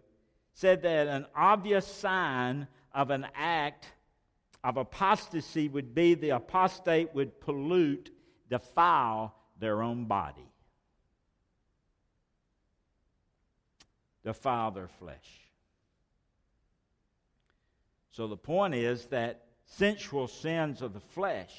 said 0.53 0.81
that 0.83 1.07
an 1.07 1.25
obvious 1.35 1.85
sign 1.85 2.67
of 2.93 3.09
an 3.09 3.27
act 3.35 3.91
of 4.63 4.77
apostasy 4.77 5.67
would 5.67 5.93
be 5.93 6.13
the 6.13 6.29
apostate 6.29 7.13
would 7.13 7.41
pollute, 7.41 8.11
defile 8.49 9.35
their 9.59 9.81
own 9.81 10.05
body. 10.05 10.49
defile 14.25 14.71
their 14.71 14.87
flesh. 14.87 15.51
So 18.11 18.27
the 18.27 18.35
point 18.35 18.73
is 18.73 19.05
that 19.05 19.44
sensual 19.65 20.27
sins 20.27 20.81
of 20.81 20.93
the 20.93 20.99
flesh 20.99 21.53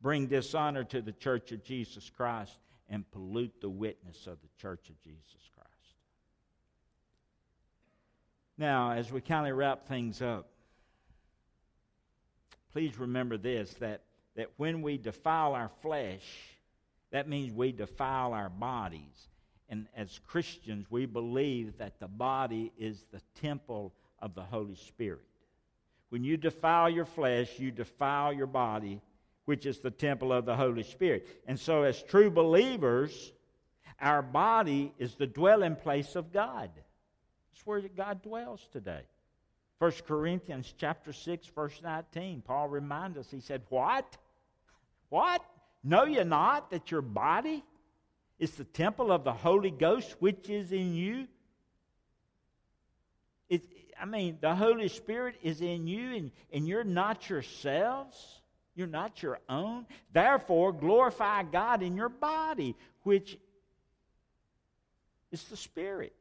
bring 0.00 0.26
dishonor 0.26 0.84
to 0.84 1.00
the 1.00 1.12
church 1.12 1.52
of 1.52 1.64
Jesus 1.64 2.10
Christ 2.10 2.58
and 2.88 3.10
pollute 3.10 3.60
the 3.60 3.68
witness 3.68 4.26
of 4.26 4.38
the 4.40 4.48
church 4.60 4.88
of 4.88 5.00
Jesus 5.02 5.50
Christ. 5.54 5.70
Now, 8.58 8.92
as 8.92 9.12
we 9.12 9.20
kind 9.20 9.50
of 9.50 9.56
wrap 9.56 9.86
things 9.86 10.22
up, 10.22 10.48
please 12.72 12.98
remember 12.98 13.36
this 13.36 13.74
that, 13.74 14.02
that 14.36 14.50
when 14.56 14.82
we 14.82 14.96
defile 14.96 15.54
our 15.54 15.68
flesh, 15.68 16.24
that 17.10 17.28
means 17.28 17.52
we 17.52 17.72
defile 17.72 18.32
our 18.32 18.50
bodies. 18.50 19.28
And 19.68 19.88
as 19.96 20.20
Christians, 20.26 20.86
we 20.90 21.06
believe 21.06 21.78
that 21.78 21.98
the 21.98 22.08
body 22.08 22.72
is 22.78 23.04
the 23.10 23.20
temple 23.40 23.92
of 24.20 24.34
the 24.34 24.42
Holy 24.42 24.76
Spirit. 24.76 25.26
When 26.10 26.24
you 26.24 26.36
defile 26.36 26.88
your 26.88 27.04
flesh, 27.04 27.58
you 27.58 27.70
defile 27.70 28.32
your 28.32 28.46
body, 28.46 29.00
which 29.44 29.66
is 29.66 29.80
the 29.80 29.90
temple 29.90 30.32
of 30.32 30.44
the 30.44 30.56
Holy 30.56 30.82
Spirit. 30.82 31.26
And 31.46 31.58
so, 31.58 31.82
as 31.82 32.02
true 32.02 32.30
believers, 32.30 33.32
our 34.00 34.22
body 34.22 34.92
is 34.98 35.14
the 35.14 35.26
dwelling 35.26 35.76
place 35.76 36.16
of 36.16 36.32
God. 36.32 36.70
It's 37.52 37.66
where 37.66 37.80
God 37.80 38.22
dwells 38.22 38.66
today. 38.72 39.02
1 39.78 39.92
Corinthians 40.06 40.72
chapter 40.78 41.12
6, 41.12 41.46
verse 41.48 41.80
19, 41.82 42.42
Paul 42.46 42.68
reminds 42.68 43.18
us, 43.18 43.30
he 43.30 43.40
said, 43.40 43.62
What? 43.68 44.16
What? 45.08 45.42
Know 45.84 46.04
you 46.04 46.24
not 46.24 46.70
that 46.70 46.90
your 46.90 47.02
body 47.02 47.62
is 48.38 48.52
the 48.52 48.64
temple 48.64 49.12
of 49.12 49.24
the 49.24 49.32
Holy 49.32 49.70
Ghost 49.70 50.16
which 50.18 50.48
is 50.48 50.72
in 50.72 50.94
you. 50.94 51.28
It, 53.48 53.62
I 54.00 54.04
mean, 54.04 54.38
the 54.40 54.54
Holy 54.54 54.88
Spirit 54.88 55.36
is 55.42 55.60
in 55.60 55.86
you, 55.86 56.14
and, 56.14 56.30
and 56.52 56.68
you're 56.68 56.84
not 56.84 57.28
yourselves. 57.28 58.40
You're 58.74 58.86
not 58.86 59.22
your 59.22 59.40
own. 59.48 59.86
Therefore, 60.12 60.72
glorify 60.72 61.42
God 61.44 61.82
in 61.82 61.96
your 61.96 62.10
body, 62.10 62.76
which 63.04 63.38
is 65.32 65.42
the 65.44 65.56
Spirit. 65.56 66.12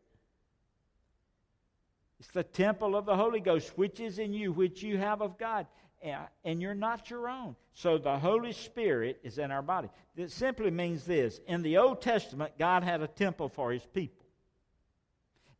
It's 2.19 2.29
the 2.29 2.43
temple 2.43 2.95
of 2.95 3.05
the 3.05 3.15
Holy 3.15 3.41
Ghost, 3.41 3.77
which 3.77 3.99
is 3.99 4.19
in 4.19 4.33
you, 4.33 4.53
which 4.53 4.81
you 4.81 4.97
have 4.97 5.21
of 5.21 5.38
God. 5.38 5.67
Eh, 6.01 6.15
and 6.43 6.61
you're 6.61 6.73
not 6.73 7.09
your 7.09 7.27
own. 7.27 7.55
So 7.73 7.97
the 7.97 8.17
Holy 8.17 8.53
Spirit 8.53 9.19
is 9.23 9.38
in 9.38 9.51
our 9.51 9.61
body. 9.61 9.89
It 10.15 10.31
simply 10.31 10.71
means 10.71 11.03
this 11.03 11.39
In 11.47 11.61
the 11.61 11.77
Old 11.77 12.01
Testament, 12.01 12.53
God 12.57 12.83
had 12.83 13.01
a 13.01 13.07
temple 13.07 13.49
for 13.49 13.71
his 13.71 13.85
people. 13.93 14.25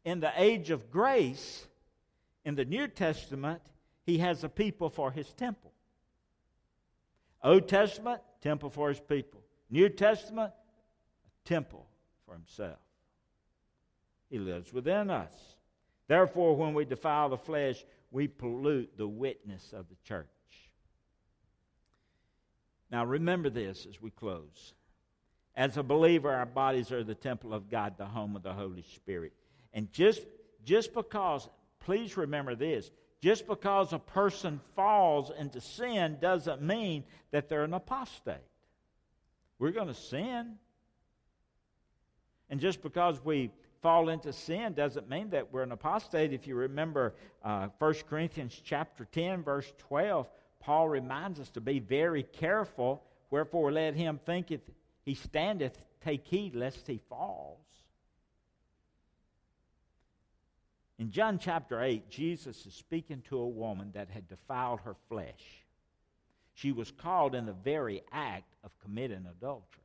In 0.06 0.20
the 0.20 0.32
age 0.38 0.70
of 0.70 0.92
grace, 0.92 1.68
in 2.46 2.56
the 2.56 2.64
New 2.64 2.88
Testament, 2.88 3.62
he 4.06 4.20
has 4.20 4.44
a 4.44 4.50
people 4.50 4.90
for 4.90 5.12
his 5.12 5.28
temple. 5.34 5.72
Old 7.44 7.68
Testament, 7.68 8.22
temple 8.42 8.70
for 8.70 8.90
his 8.90 9.00
people. 9.00 9.42
New 9.70 9.90
Testament, 9.90 10.52
a 10.54 11.50
temple 11.50 11.86
for 12.26 12.34
himself. 12.34 12.78
He 14.30 14.38
lives 14.38 14.72
within 14.72 15.10
us. 15.10 15.34
Therefore, 16.08 16.56
when 16.56 16.74
we 16.74 16.86
defile 16.86 17.30
the 17.30 17.38
flesh, 17.38 17.84
we 18.12 18.28
pollute 18.28 18.96
the 18.96 19.08
witness 19.08 19.74
of 19.74 19.90
the 19.90 19.96
church. 20.04 20.28
Now, 22.92 23.06
remember 23.06 23.50
this 23.50 23.88
as 23.90 24.02
we 24.02 24.12
close. 24.12 24.74
As 25.56 25.78
a 25.78 25.84
believer, 25.84 26.32
our 26.32 26.46
bodies 26.46 26.92
are 26.92 27.04
the 27.04 27.16
temple 27.16 27.54
of 27.54 27.70
God, 27.70 27.96
the 27.98 28.06
home 28.06 28.36
of 28.36 28.44
the 28.44 28.54
Holy 28.54 28.84
Spirit. 28.84 29.34
And 29.74 29.92
just, 29.92 30.22
just 30.64 30.94
because, 30.94 31.50
please 31.86 32.18
remember 32.18 32.56
this 32.56 32.92
just 33.22 33.48
because 33.48 33.94
a 33.94 34.00
person 34.00 34.60
falls 34.76 35.32
into 35.40 35.62
sin 35.62 36.18
doesn't 36.20 36.62
mean 36.62 37.04
that 37.32 37.48
they're 37.48 37.64
an 37.64 37.74
apostate. 37.74 38.36
We're 39.58 39.72
going 39.72 39.88
to 39.88 39.94
sin. 39.94 40.56
And 42.50 42.60
just 42.60 42.84
because 42.84 43.24
we 43.24 43.52
fall 43.82 44.10
into 44.10 44.34
sin 44.34 44.74
doesn't 44.74 45.10
mean 45.10 45.30
that 45.30 45.52
we're 45.52 45.64
an 45.64 45.72
apostate. 45.72 46.34
If 46.34 46.46
you 46.46 46.56
remember 46.56 47.16
uh, 47.44 47.70
1 47.80 47.94
Corinthians 48.10 48.62
chapter 48.64 49.06
10, 49.06 49.44
verse 49.44 49.72
12, 49.78 50.30
Paul 50.60 50.90
reminds 50.90 51.40
us 51.40 51.50
to 51.52 51.62
be 51.62 51.80
very 51.80 52.24
careful. 52.24 53.04
Wherefore 53.32 53.72
let 53.72 53.96
him 53.96 54.20
thinketh 54.26 54.62
he 55.04 55.14
standeth, 55.14 55.78
take 56.04 56.26
heed 56.26 56.56
lest 56.56 56.88
he 56.88 57.00
falls. 57.10 57.65
In 60.98 61.12
John 61.12 61.40
chapter 61.40 61.82
8, 61.82 62.10
Jesus 62.10 62.66
is 62.66 62.74
speaking 62.74 63.22
to 63.28 63.38
a 63.38 63.48
woman 63.48 63.92
that 63.94 64.10
had 64.10 64.28
defiled 64.28 64.80
her 64.82 64.96
flesh. 65.10 65.66
She 66.54 66.72
was 66.72 66.92
called 66.92 67.36
in 67.36 67.46
the 67.46 67.54
very 67.54 68.02
act 68.12 68.56
of 68.64 68.72
committing 68.80 69.26
adultery. 69.30 69.82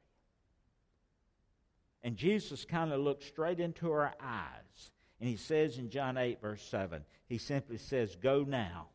And 2.02 2.16
Jesus 2.16 2.64
kind 2.64 2.92
of 2.92 3.00
looks 3.00 3.26
straight 3.26 3.58
into 3.58 3.90
her 3.90 4.12
eyes. 4.22 4.92
And 5.20 5.28
he 5.28 5.36
says 5.36 5.78
in 5.78 5.90
John 5.90 6.16
8, 6.16 6.40
verse 6.40 6.62
7, 6.62 7.04
he 7.26 7.38
simply 7.38 7.76
says, 7.76 8.16
Go 8.16 8.44
now 8.46 8.86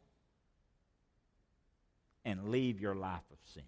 and 2.23 2.49
leave 2.49 2.80
your 2.80 2.95
life 2.95 3.21
of 3.32 3.38
sin. 3.54 3.63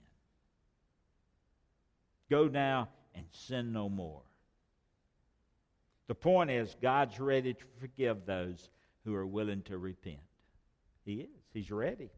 Go 2.29 2.47
now 2.47 2.89
and 3.13 3.25
sin 3.31 3.71
no 3.73 3.89
more. 3.89 4.23
The 6.07 6.15
point 6.15 6.49
is, 6.49 6.75
God's 6.81 7.19
ready 7.19 7.53
to 7.53 7.65
forgive 7.79 8.25
those 8.25 8.69
who 9.03 9.13
are 9.13 9.25
willing 9.25 9.61
to 9.63 9.77
repent. 9.77 10.19
He 11.05 11.21
is. 11.21 11.29
He's 11.53 11.71
ready. 11.71 12.09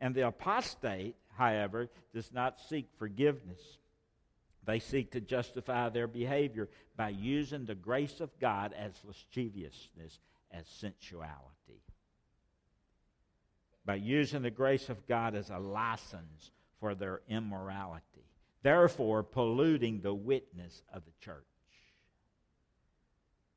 And 0.00 0.14
the 0.14 0.26
apostate, 0.26 1.16
however, 1.36 1.90
does 2.14 2.32
not 2.32 2.60
seek 2.60 2.88
forgiveness. 2.98 3.60
They 4.64 4.78
seek 4.78 5.12
to 5.12 5.20
justify 5.20 5.88
their 5.88 6.06
behavior 6.06 6.68
by 6.96 7.10
using 7.10 7.64
the 7.64 7.74
grace 7.74 8.20
of 8.20 8.38
God 8.38 8.72
as 8.72 8.92
lasciviousness, 9.04 10.18
as 10.50 10.66
sensuality. 10.66 11.82
By 13.84 13.96
using 13.96 14.42
the 14.42 14.50
grace 14.50 14.88
of 14.88 15.06
God 15.06 15.34
as 15.34 15.50
a 15.50 15.58
license 15.58 16.50
for 16.78 16.94
their 16.94 17.20
immorality, 17.28 18.04
therefore 18.62 19.22
polluting 19.22 20.00
the 20.00 20.14
witness 20.14 20.82
of 20.92 21.04
the 21.04 21.12
church. 21.24 21.44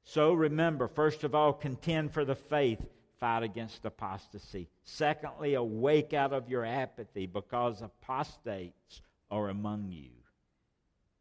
So 0.05 0.33
remember, 0.33 0.87
first 0.87 1.23
of 1.23 1.33
all, 1.33 1.53
contend 1.53 2.11
for 2.11 2.25
the 2.25 2.35
faith, 2.35 2.83
fight 3.19 3.43
against 3.43 3.85
apostasy. 3.85 4.67
Secondly, 4.83 5.53
awake 5.53 6.13
out 6.13 6.33
of 6.33 6.49
your 6.49 6.65
apathy 6.65 7.25
because 7.25 7.81
apostates 7.81 9.01
are 9.31 9.49
among 9.49 9.91
you. 9.91 10.09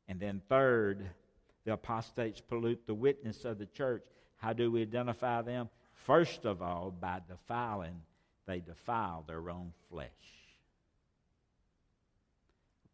And 0.08 0.18
then 0.18 0.42
third, 0.48 1.08
the 1.64 1.74
apostates 1.74 2.40
pollute 2.40 2.86
the 2.86 2.94
witness 2.94 3.44
of 3.44 3.58
the 3.58 3.66
church. 3.66 4.02
How 4.36 4.52
do 4.52 4.70
we 4.72 4.82
identify 4.82 5.42
them? 5.42 5.68
First 5.94 6.44
of 6.44 6.60
all, 6.60 6.90
by 6.90 7.20
defiling, 7.28 8.02
they 8.46 8.60
defile 8.60 9.24
their 9.26 9.48
own 9.48 9.72
flesh. 9.88 10.10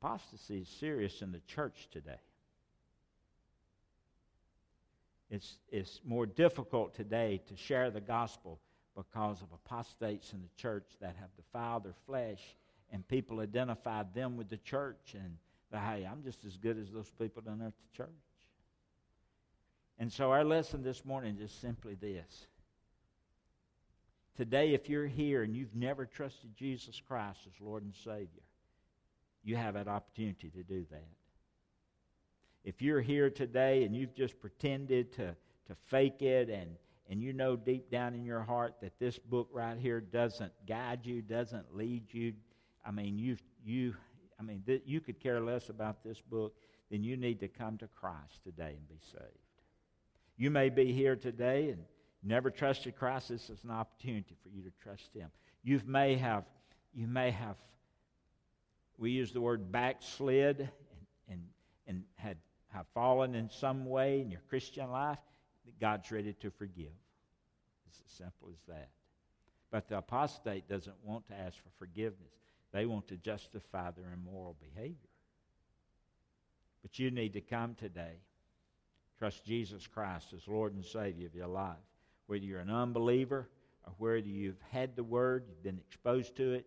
Apostasy 0.00 0.60
is 0.60 0.68
serious 0.68 1.22
in 1.22 1.32
the 1.32 1.40
church 1.40 1.88
today. 1.90 2.20
It's, 5.30 5.58
it's 5.70 6.00
more 6.04 6.26
difficult 6.26 6.94
today 6.94 7.40
to 7.48 7.56
share 7.56 7.90
the 7.90 8.00
gospel 8.00 8.60
because 8.96 9.42
of 9.42 9.48
apostates 9.52 10.32
in 10.32 10.40
the 10.40 10.48
church 10.56 10.86
that 11.00 11.16
have 11.20 11.28
defiled 11.36 11.84
their 11.84 11.94
flesh, 12.06 12.56
and 12.90 13.06
people 13.06 13.40
identify 13.40 14.02
them 14.14 14.36
with 14.36 14.48
the 14.48 14.56
church, 14.56 15.14
and 15.14 15.36
hey, 15.70 16.08
I'm 16.10 16.22
just 16.24 16.44
as 16.44 16.56
good 16.56 16.78
as 16.78 16.90
those 16.90 17.10
people 17.18 17.42
down 17.42 17.58
there 17.58 17.68
at 17.68 17.74
the 17.76 17.96
church. 17.96 18.08
And 19.98 20.12
so 20.12 20.30
our 20.30 20.44
lesson 20.44 20.82
this 20.82 21.04
morning 21.04 21.38
is 21.40 21.52
simply 21.52 21.94
this. 21.94 22.46
Today, 24.36 24.72
if 24.72 24.88
you're 24.88 25.06
here 25.06 25.42
and 25.42 25.54
you've 25.54 25.74
never 25.74 26.06
trusted 26.06 26.56
Jesus 26.56 27.02
Christ 27.06 27.40
as 27.46 27.60
Lord 27.60 27.82
and 27.82 27.94
Savior, 27.94 28.42
you 29.42 29.56
have 29.56 29.76
an 29.76 29.88
opportunity 29.88 30.50
to 30.50 30.62
do 30.62 30.86
that. 30.90 31.17
If 32.68 32.82
you're 32.82 33.00
here 33.00 33.30
today 33.30 33.84
and 33.84 33.96
you've 33.96 34.14
just 34.14 34.38
pretended 34.38 35.10
to, 35.14 35.34
to 35.68 35.74
fake 35.86 36.20
it 36.20 36.50
and, 36.50 36.76
and 37.08 37.22
you 37.22 37.32
know 37.32 37.56
deep 37.56 37.90
down 37.90 38.12
in 38.12 38.26
your 38.26 38.42
heart 38.42 38.74
that 38.82 38.92
this 39.00 39.18
book 39.18 39.48
right 39.54 39.78
here 39.78 40.02
doesn't 40.02 40.52
guide 40.66 41.06
you, 41.06 41.22
doesn't 41.22 41.74
lead 41.74 42.12
you, 42.12 42.34
I 42.84 42.90
mean, 42.90 43.18
you, 43.18 43.38
you, 43.64 43.94
I 44.38 44.42
mean, 44.42 44.62
th- 44.66 44.82
you 44.84 45.00
could 45.00 45.18
care 45.18 45.40
less 45.40 45.70
about 45.70 46.04
this 46.04 46.20
book, 46.20 46.52
then 46.90 47.02
you 47.02 47.16
need 47.16 47.40
to 47.40 47.48
come 47.48 47.78
to 47.78 47.88
Christ 47.88 48.44
today 48.44 48.74
and 48.76 48.86
be 48.86 49.00
saved. 49.12 49.24
You 50.36 50.50
may 50.50 50.68
be 50.68 50.92
here 50.92 51.16
today 51.16 51.70
and 51.70 51.82
never 52.22 52.50
trusted 52.50 52.96
Christ. 52.96 53.30
This 53.30 53.48
is 53.48 53.64
an 53.64 53.70
opportunity 53.70 54.36
for 54.42 54.50
you 54.50 54.62
to 54.62 54.72
trust 54.82 55.14
Him. 55.14 55.30
You 55.64 55.80
may 55.86 56.16
have, 56.16 56.44
you 56.92 57.06
may 57.06 57.30
have, 57.30 57.56
we 58.98 59.10
use 59.10 59.32
the 59.32 59.40
word 59.40 59.72
backslid 59.72 60.58
and, 60.60 60.70
and, 61.30 61.40
and 61.86 62.02
had 62.16 62.36
have 62.68 62.86
fallen 62.94 63.34
in 63.34 63.50
some 63.50 63.86
way 63.86 64.20
in 64.20 64.30
your 64.30 64.42
Christian 64.48 64.90
life, 64.90 65.18
God's 65.80 66.10
ready 66.10 66.32
to 66.34 66.50
forgive. 66.50 66.92
It's 67.88 68.00
as 68.06 68.12
simple 68.12 68.48
as 68.50 68.60
that. 68.68 68.88
But 69.70 69.88
the 69.88 69.98
apostate 69.98 70.68
doesn't 70.68 70.96
want 71.04 71.26
to 71.28 71.34
ask 71.34 71.56
for 71.56 71.70
forgiveness, 71.78 72.32
they 72.72 72.86
want 72.86 73.08
to 73.08 73.16
justify 73.16 73.90
their 73.90 74.12
immoral 74.12 74.56
behavior. 74.60 74.96
But 76.82 76.98
you 76.98 77.10
need 77.10 77.32
to 77.34 77.40
come 77.40 77.74
today. 77.74 78.20
Trust 79.18 79.44
Jesus 79.44 79.86
Christ 79.86 80.32
as 80.32 80.46
Lord 80.46 80.74
and 80.74 80.84
Savior 80.84 81.26
of 81.26 81.34
your 81.34 81.48
life. 81.48 81.76
Whether 82.26 82.44
you're 82.44 82.60
an 82.60 82.70
unbeliever 82.70 83.48
or 83.84 83.92
whether 83.98 84.18
you've 84.18 84.62
had 84.70 84.94
the 84.94 85.02
Word, 85.02 85.44
you've 85.48 85.62
been 85.62 85.78
exposed 85.78 86.36
to 86.36 86.52
it, 86.52 86.66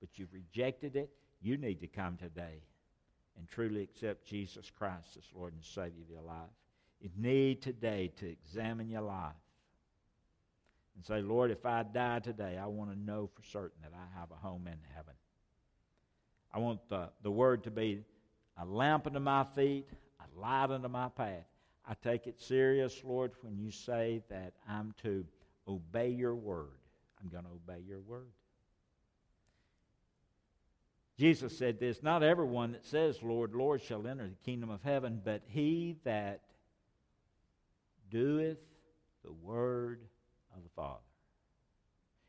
but 0.00 0.10
you've 0.16 0.32
rejected 0.34 0.96
it, 0.96 1.10
you 1.40 1.56
need 1.56 1.80
to 1.80 1.86
come 1.86 2.16
today 2.16 2.60
and 3.38 3.48
truly 3.48 3.82
accept 3.82 4.26
Jesus 4.26 4.70
Christ 4.70 5.16
as 5.16 5.24
Lord 5.34 5.54
and 5.54 5.64
Savior 5.64 6.02
of 6.02 6.10
your 6.10 6.22
life. 6.22 6.50
You 7.00 7.10
need 7.16 7.62
today 7.62 8.12
to 8.16 8.28
examine 8.28 8.88
your 8.88 9.02
life 9.02 9.32
and 10.96 11.06
say, 11.06 11.22
Lord, 11.22 11.52
if 11.52 11.64
I 11.64 11.84
die 11.84 12.18
today, 12.18 12.58
I 12.60 12.66
want 12.66 12.90
to 12.90 12.98
know 12.98 13.30
for 13.32 13.42
certain 13.42 13.80
that 13.82 13.92
I 13.94 14.18
have 14.18 14.30
a 14.32 14.34
home 14.34 14.66
in 14.66 14.78
heaven. 14.94 15.14
I 16.52 16.58
want 16.58 16.80
the, 16.88 17.10
the 17.22 17.30
word 17.30 17.62
to 17.64 17.70
be 17.70 18.04
a 18.60 18.64
lamp 18.64 19.06
unto 19.06 19.20
my 19.20 19.44
feet, 19.54 19.86
a 20.18 20.40
light 20.40 20.70
unto 20.70 20.88
my 20.88 21.08
path. 21.08 21.44
I 21.86 21.94
take 22.02 22.26
it 22.26 22.40
serious, 22.40 23.00
Lord, 23.04 23.32
when 23.42 23.56
you 23.56 23.70
say 23.70 24.22
that 24.28 24.54
I'm 24.68 24.92
to 25.02 25.24
obey 25.68 26.10
your 26.10 26.34
word. 26.34 26.78
I'm 27.22 27.28
going 27.28 27.44
to 27.44 27.50
obey 27.50 27.80
your 27.86 28.00
word. 28.00 28.32
Jesus 31.18 31.56
said 31.58 31.80
this 31.80 32.02
Not 32.02 32.22
everyone 32.22 32.72
that 32.72 32.84
says, 32.84 33.22
Lord, 33.22 33.54
Lord, 33.54 33.82
shall 33.82 34.06
enter 34.06 34.28
the 34.28 34.44
kingdom 34.44 34.70
of 34.70 34.82
heaven, 34.82 35.20
but 35.24 35.42
he 35.48 35.96
that 36.04 36.42
doeth 38.10 38.58
the 39.24 39.32
word 39.32 40.00
of 40.56 40.62
the 40.62 40.70
Father. 40.70 41.00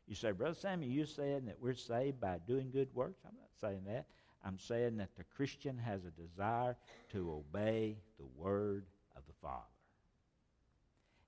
You 0.08 0.16
say, 0.16 0.32
Brother 0.32 0.56
Samuel, 0.60 0.90
you 0.90 1.06
saying 1.06 1.46
that 1.46 1.56
we're 1.60 1.74
saved 1.74 2.20
by 2.20 2.38
doing 2.46 2.70
good 2.72 2.88
works? 2.92 3.20
I'm 3.24 3.36
not 3.36 3.50
saying 3.60 3.82
that. 3.86 4.06
I'm 4.44 4.58
saying 4.58 4.96
that 4.96 5.14
the 5.16 5.24
Christian 5.36 5.78
has 5.78 6.00
a 6.04 6.10
desire 6.10 6.76
to 7.12 7.30
obey 7.30 7.96
the 8.18 8.26
word 8.36 8.86
of 9.16 9.22
the 9.28 9.34
Father. 9.40 9.62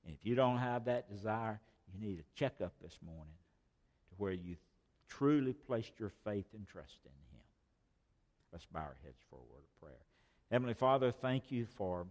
And 0.05 0.15
if 0.19 0.27
you 0.27 0.35
don't 0.35 0.59
have 0.59 0.87
that 0.87 1.09
desire, 1.09 1.61
you 1.93 2.09
need 2.09 2.19
a 2.19 2.39
checkup 2.39 2.73
this 2.83 2.99
morning 3.07 3.35
to 4.09 4.15
where 4.17 4.33
you 4.33 4.57
truly 5.09 5.53
placed 5.53 5.93
your 6.01 6.11
faith 6.25 6.47
and 6.55 6.67
trust 6.67 6.99
in. 7.05 7.22
Let's 8.53 8.67
bow 8.67 8.81
our 8.81 8.97
heads 9.03 9.19
for 9.31 9.37
a 9.37 9.51
word 9.51 9.63
of 9.65 9.81
prayer. 9.81 9.99
Heavenly 10.51 10.75
Father, 10.75 11.11
thank 11.11 11.51
you 11.51 11.65
for 11.65 12.07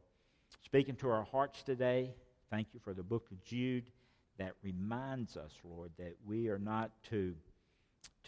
speaking 0.66 0.96
to 0.96 1.10
our 1.10 1.24
hearts 1.24 1.62
today. 1.62 2.16
Thank 2.50 2.70
you 2.74 2.80
for 2.80 2.96
the 2.96 3.04
book 3.04 3.28
of 3.32 3.44
Jude 3.44 3.84
that 4.40 4.54
reminds 4.64 5.38
us, 5.38 5.52
Lord, 5.64 5.92
that 6.00 6.16
we 6.26 6.48
are 6.48 6.58
not 6.58 6.90
to, 7.12 7.36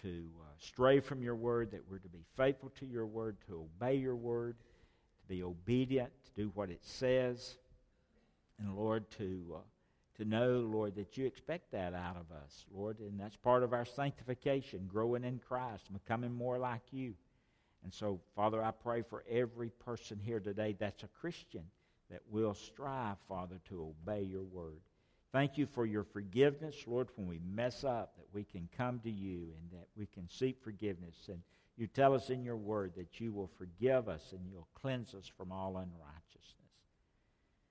to 0.04 0.26
uh, 0.42 0.46
stray 0.60 1.00
from 1.00 1.24
your 1.24 1.36
word, 1.36 1.72
that 1.72 1.82
we're 1.90 1.98
to 1.98 2.08
be 2.08 2.24
faithful 2.38 2.72
to 2.80 2.86
your 2.86 3.08
word, 3.08 3.38
to 3.48 3.68
obey 3.82 3.96
your 3.96 4.16
word, 4.16 4.58
to 4.60 5.28
be 5.28 5.42
obedient, 5.42 6.12
to 6.26 6.44
do 6.44 6.52
what 6.54 6.70
it 6.70 6.82
says. 6.84 7.58
And 8.60 8.78
Lord, 8.78 9.10
to, 9.18 9.56
uh, 9.56 9.60
to 10.18 10.26
know, 10.26 10.60
Lord, 10.60 10.94
that 10.98 11.18
you 11.18 11.26
expect 11.26 11.72
that 11.72 11.96
out 11.96 12.18
of 12.18 12.32
us, 12.44 12.64
Lord. 12.72 13.00
And 13.00 13.20
that's 13.20 13.38
part 13.38 13.64
of 13.64 13.74
our 13.74 13.86
sanctification, 13.86 14.88
growing 14.88 15.24
in 15.24 15.40
Christ, 15.40 15.92
becoming 15.92 16.32
more 16.32 16.60
like 16.60 16.84
you. 16.92 17.16
And 17.84 17.94
so, 17.94 18.22
Father, 18.36 18.64
I 18.64 18.72
pray 18.72 19.02
for 19.02 19.24
every 19.30 19.70
person 19.70 20.20
here 20.20 20.40
today 20.40 20.76
that's 20.78 21.04
a 21.04 21.08
Christian 21.08 21.64
that 22.10 22.22
will 22.30 22.54
strive, 22.54 23.18
Father, 23.28 23.60
to 23.70 23.94
obey 24.08 24.24
your 24.24 24.44
word. 24.44 24.82
Thank 25.32 25.58
you 25.58 25.66
for 25.66 25.86
your 25.86 26.04
forgiveness, 26.04 26.76
Lord, 26.86 27.10
when 27.16 27.28
we 27.28 27.40
mess 27.40 27.84
up, 27.84 28.16
that 28.18 28.28
we 28.34 28.44
can 28.44 28.70
come 28.78 29.00
to 29.00 29.10
you 29.10 29.54
and 29.60 29.80
that 29.80 29.88
we 29.98 30.06
can 30.06 30.30
seek 30.30 30.62
forgiveness. 30.64 31.28
And 31.28 31.42
you 31.76 31.88
tell 31.88 32.14
us 32.14 32.30
in 32.30 32.44
your 32.44 32.56
word 32.56 32.94
that 32.98 33.20
you 33.20 33.34
will 33.34 33.50
forgive 33.58 34.08
us 34.08 34.32
and 34.32 34.42
you'll 34.48 34.68
cleanse 34.76 35.16
us 35.16 35.28
from 35.28 35.52
all 35.52 35.78
unrighteousness. 35.78 36.64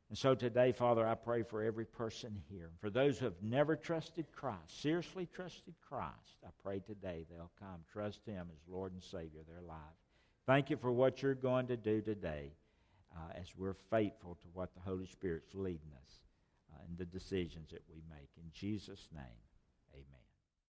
And 0.08 0.18
so 0.18 0.34
today, 0.34 0.72
Father, 0.72 1.06
I 1.06 1.14
pray 1.14 1.42
for 1.42 1.62
every 1.62 1.86
person 1.86 2.42
here. 2.50 2.70
For 2.80 2.90
those 2.90 3.18
who 3.18 3.26
have 3.26 3.42
never 3.42 3.76
trusted 3.76 4.26
Christ, 4.32 4.82
seriously 4.82 5.26
trusted 5.32 5.74
Christ, 5.88 6.36
I 6.44 6.50
pray 6.62 6.80
today 6.80 7.24
they'll 7.30 7.50
come 7.58 7.78
trust 7.90 8.26
Him 8.26 8.48
as 8.52 8.68
Lord 8.68 8.92
and 8.92 9.02
Savior 9.02 9.40
of 9.40 9.46
their 9.46 9.62
lives. 9.62 10.01
Thank 10.46 10.70
you 10.70 10.76
for 10.76 10.90
what 10.90 11.22
you're 11.22 11.34
going 11.34 11.68
to 11.68 11.76
do 11.76 12.00
today 12.00 12.52
uh, 13.14 13.32
as 13.40 13.46
we're 13.56 13.76
faithful 13.90 14.36
to 14.42 14.48
what 14.52 14.74
the 14.74 14.80
Holy 14.80 15.06
Spirit's 15.06 15.54
leading 15.54 15.92
us 16.04 16.20
uh, 16.72 16.82
in 16.88 16.96
the 16.96 17.04
decisions 17.04 17.70
that 17.70 17.82
we 17.88 18.02
make. 18.10 18.28
In 18.36 18.50
Jesus' 18.52 19.08
name. 19.14 19.51